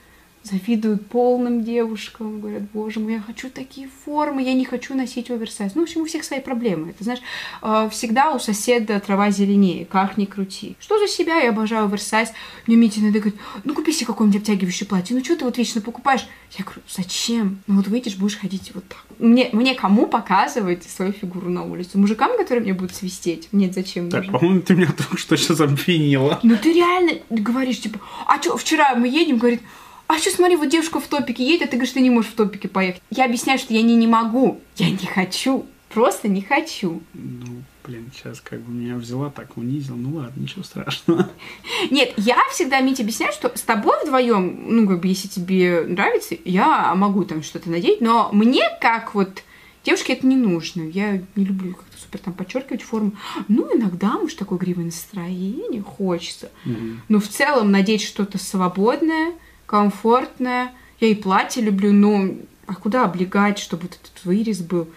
завидуют 0.43 1.07
полным 1.07 1.65
девушкам, 1.65 2.41
говорят, 2.41 2.63
боже 2.73 3.01
мой, 3.01 3.15
я 3.15 3.21
хочу 3.21 3.51
такие 3.51 3.89
формы, 4.05 4.43
я 4.43 4.55
не 4.55 4.65
хочу 4.65 4.95
носить 4.95 5.31
оверсайз. 5.31 5.75
Ну, 5.75 5.83
в 5.83 5.85
общем, 5.85 6.03
у 6.03 6.05
всех 6.05 6.25
свои 6.25 6.41
проблемы. 6.41 6.95
Ты 6.97 7.05
знаешь, 7.05 7.21
э, 7.63 7.89
всегда 7.91 8.33
у 8.35 8.39
соседа 8.39 9.01
трава 9.01 9.31
зеленее, 9.31 9.85
как 9.85 10.17
ни 10.17 10.25
крути. 10.25 10.77
Что 10.81 10.99
за 10.99 11.07
себя, 11.07 11.41
я 11.41 11.51
обожаю 11.51 11.87
оверсайз. 11.87 12.33
Мне 12.67 12.77
Митя 12.77 13.01
иногда 13.01 13.19
говорит, 13.19 13.41
ну, 13.65 13.75
купи 13.75 13.93
себе 13.93 14.07
какое-нибудь 14.07 14.41
обтягивающее 14.41 14.87
платье, 14.87 15.17
ну, 15.17 15.25
что 15.25 15.37
ты 15.37 15.45
вот 15.45 15.59
вечно 15.59 15.81
покупаешь? 15.81 16.27
Я 16.57 16.65
говорю, 16.65 16.83
зачем? 16.89 17.61
Ну, 17.67 17.77
вот 17.77 17.89
выйдешь, 17.89 18.17
будешь 18.17 18.39
ходить 18.39 18.73
вот 18.75 18.85
так. 18.89 19.05
Мне, 19.19 19.51
мне 19.53 19.75
кому 19.75 20.07
показывать 20.07 20.85
свою 20.85 21.13
фигуру 21.13 21.51
на 21.51 21.65
улице? 21.65 21.99
Мужикам, 21.99 22.37
которые 22.37 22.63
мне 22.63 22.73
будут 22.73 22.95
свистеть? 22.95 23.49
Нет, 23.53 23.75
зачем 23.75 24.11
Так, 24.11 24.31
по-моему, 24.31 24.61
ты 24.61 24.75
меня 24.75 24.93
только 24.97 25.19
что 25.19 25.37
сейчас 25.37 25.61
обвинила. 25.61 26.39
Ну 26.43 26.57
ты 26.57 26.73
реально 26.73 27.15
говоришь, 27.29 27.81
типа, 27.81 28.01
а 28.27 28.41
что, 28.41 28.57
вчера 28.57 28.95
мы 28.95 29.09
едем, 29.09 29.39
говорит, 29.39 29.61
а 30.09 30.19
что, 30.19 30.31
смотри, 30.31 30.57
вот 30.57 30.71
девушка 30.71 31.01
в 31.01 31.07
топике 31.07 31.45
едет, 31.45 31.69
а 31.69 31.71
ты 31.71 31.77
говоришь, 31.77 31.93
ты 31.93 32.01
не 32.01 32.11
можешь 32.11 32.33
в 32.33 32.35
топике 32.35 32.67
поехать. 32.67 33.03
Я 33.11 33.27
объясняю, 33.27 33.59
что 33.59 33.75
я 33.75 33.83
не, 33.83 33.95
не 33.95 34.07
могу, 34.07 34.61
я 34.77 34.91
не 34.91 35.07
хочу, 35.07 35.67
просто 35.91 36.29
не 36.29 36.41
хочу. 36.41 37.03
Ну, 37.13 37.63
блин, 37.85 38.11
сейчас 38.15 38.41
как 38.41 38.61
бы 38.63 38.73
меня 38.73 38.97
взяла, 38.97 39.29
так 39.29 39.57
унизил. 39.57 39.97
Ну 39.97 40.17
ладно, 40.17 40.41
ничего 40.41 40.63
страшного. 40.63 41.29
Нет, 41.91 42.15
я 42.17 42.39
всегда, 42.51 42.81
Митя, 42.81 43.03
объясняю, 43.03 43.33
что 43.35 43.53
с 43.55 43.63
тобой 43.63 43.97
вдвоем, 44.03 44.65
ну, 44.67 44.89
как 44.89 45.01
бы, 45.01 45.09
если 45.09 45.29
тебе 45.29 45.85
нравится, 45.87 46.37
я 46.45 46.95
могу 46.95 47.25
там 47.25 47.43
что-то 47.43 47.69
надеть, 47.69 48.01
но 48.01 48.31
мне, 48.33 48.63
как 48.81 49.15
вот 49.15 49.43
девушке, 49.85 50.15
это 50.15 50.27
не 50.27 50.37
нужно. 50.37 50.83
Я 50.83 51.23
не 51.37 51.45
люблю 51.45 51.75
как-то 51.75 51.99
супер 51.99 52.19
там 52.21 52.35
подчеркивать 52.35 52.83
форму. 52.83 53.13
Ну, 53.49 53.77
иногда, 53.77 54.19
может, 54.19 54.39
такое 54.39 54.59
игривое 54.59 54.87
настроение 54.87 55.83
хочется. 55.83 56.51
Мгм. 56.65 57.03
Но 57.09 57.21
в 57.21 57.29
целом 57.29 57.71
надеть 57.71 58.03
что-то 58.03 58.39
свободное, 58.39 59.33
комфортное. 59.69 60.73
Я 60.99 61.09
и 61.09 61.15
платье 61.15 61.63
люблю, 61.63 61.93
но 61.93 62.35
а 62.67 62.75
куда 62.75 63.05
облегать, 63.05 63.59
чтобы 63.59 63.83
вот 63.83 63.93
этот 63.93 64.25
вырез 64.25 64.61
был? 64.61 64.89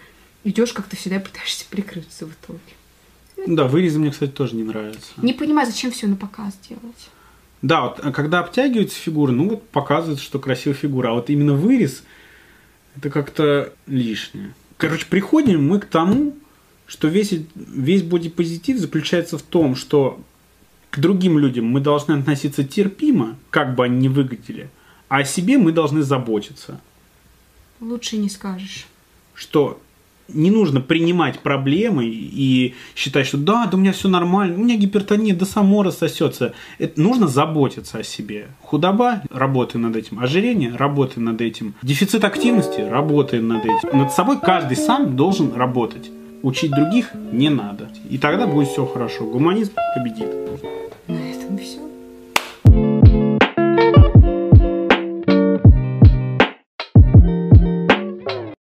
Идешь 0.42 0.72
как-то 0.72 0.96
всегда 0.96 1.20
пытаешься 1.20 1.64
прикрыться 1.70 2.26
в 2.26 2.30
итоге. 2.30 2.58
Да, 3.46 3.68
вырезы 3.68 4.00
мне, 4.00 4.10
кстати, 4.10 4.30
тоже 4.30 4.56
не 4.56 4.64
нравятся. 4.64 5.12
Не 5.18 5.32
понимаю, 5.32 5.68
зачем 5.68 5.92
все 5.92 6.06
на 6.06 6.16
показ 6.16 6.58
делать. 6.68 7.10
Да, 7.60 7.82
вот 7.82 8.00
а 8.02 8.10
когда 8.10 8.40
обтягивается 8.40 8.96
фигура, 8.96 9.30
ну 9.30 9.50
вот 9.50 9.68
показывает, 9.68 10.20
что 10.20 10.38
красивая 10.40 10.74
фигура. 10.74 11.10
А 11.10 11.12
вот 11.12 11.30
именно 11.30 11.54
вырез, 11.54 12.02
это 12.96 13.10
как-то 13.10 13.72
лишнее. 13.86 14.54
Короче, 14.78 15.06
приходим 15.06 15.68
мы 15.68 15.78
к 15.80 15.84
тому, 15.84 16.34
что 16.86 17.08
весь, 17.08 17.32
весь 17.54 18.02
бодипозитив 18.02 18.78
заключается 18.78 19.38
в 19.38 19.42
том, 19.42 19.76
что 19.76 20.20
к 20.92 20.98
другим 20.98 21.38
людям 21.38 21.64
мы 21.64 21.80
должны 21.80 22.12
относиться 22.12 22.64
терпимо, 22.64 23.36
как 23.48 23.74
бы 23.74 23.84
они 23.84 23.96
ни 23.96 24.08
выглядели, 24.08 24.68
а 25.08 25.18
о 25.18 25.24
себе 25.24 25.56
мы 25.56 25.72
должны 25.72 26.02
заботиться. 26.02 26.80
Лучше 27.80 28.18
не 28.18 28.28
скажешь. 28.28 28.86
Что 29.34 29.80
не 30.28 30.50
нужно 30.50 30.82
принимать 30.82 31.40
проблемы 31.40 32.04
и 32.04 32.74
считать, 32.94 33.26
что 33.26 33.38
да, 33.38 33.66
да 33.66 33.78
у 33.78 33.80
меня 33.80 33.92
все 33.92 34.08
нормально, 34.08 34.56
у 34.56 34.58
меня 34.58 34.76
гипертония, 34.76 35.34
да 35.34 35.46
само 35.46 35.82
рассосется. 35.82 36.52
Это 36.78 37.00
нужно 37.00 37.26
заботиться 37.26 37.98
о 37.98 38.04
себе. 38.04 38.48
Худоба, 38.60 39.22
работаем 39.30 39.82
над 39.82 39.96
этим. 39.96 40.20
Ожирение, 40.20 40.76
работаем 40.76 41.24
над 41.24 41.40
этим. 41.40 41.74
Дефицит 41.82 42.22
активности, 42.22 42.80
работаем 42.80 43.48
над 43.48 43.64
этим. 43.64 43.98
Над 43.98 44.12
собой 44.12 44.38
каждый 44.40 44.76
сам 44.76 45.16
должен 45.16 45.54
работать. 45.54 46.10
Учить 46.42 46.72
других 46.72 47.14
не 47.14 47.50
надо. 47.50 47.88
И 48.10 48.18
тогда 48.18 48.46
будет 48.46 48.68
все 48.68 48.84
хорошо. 48.84 49.24
Гуманизм 49.24 49.72
победит. 49.96 50.28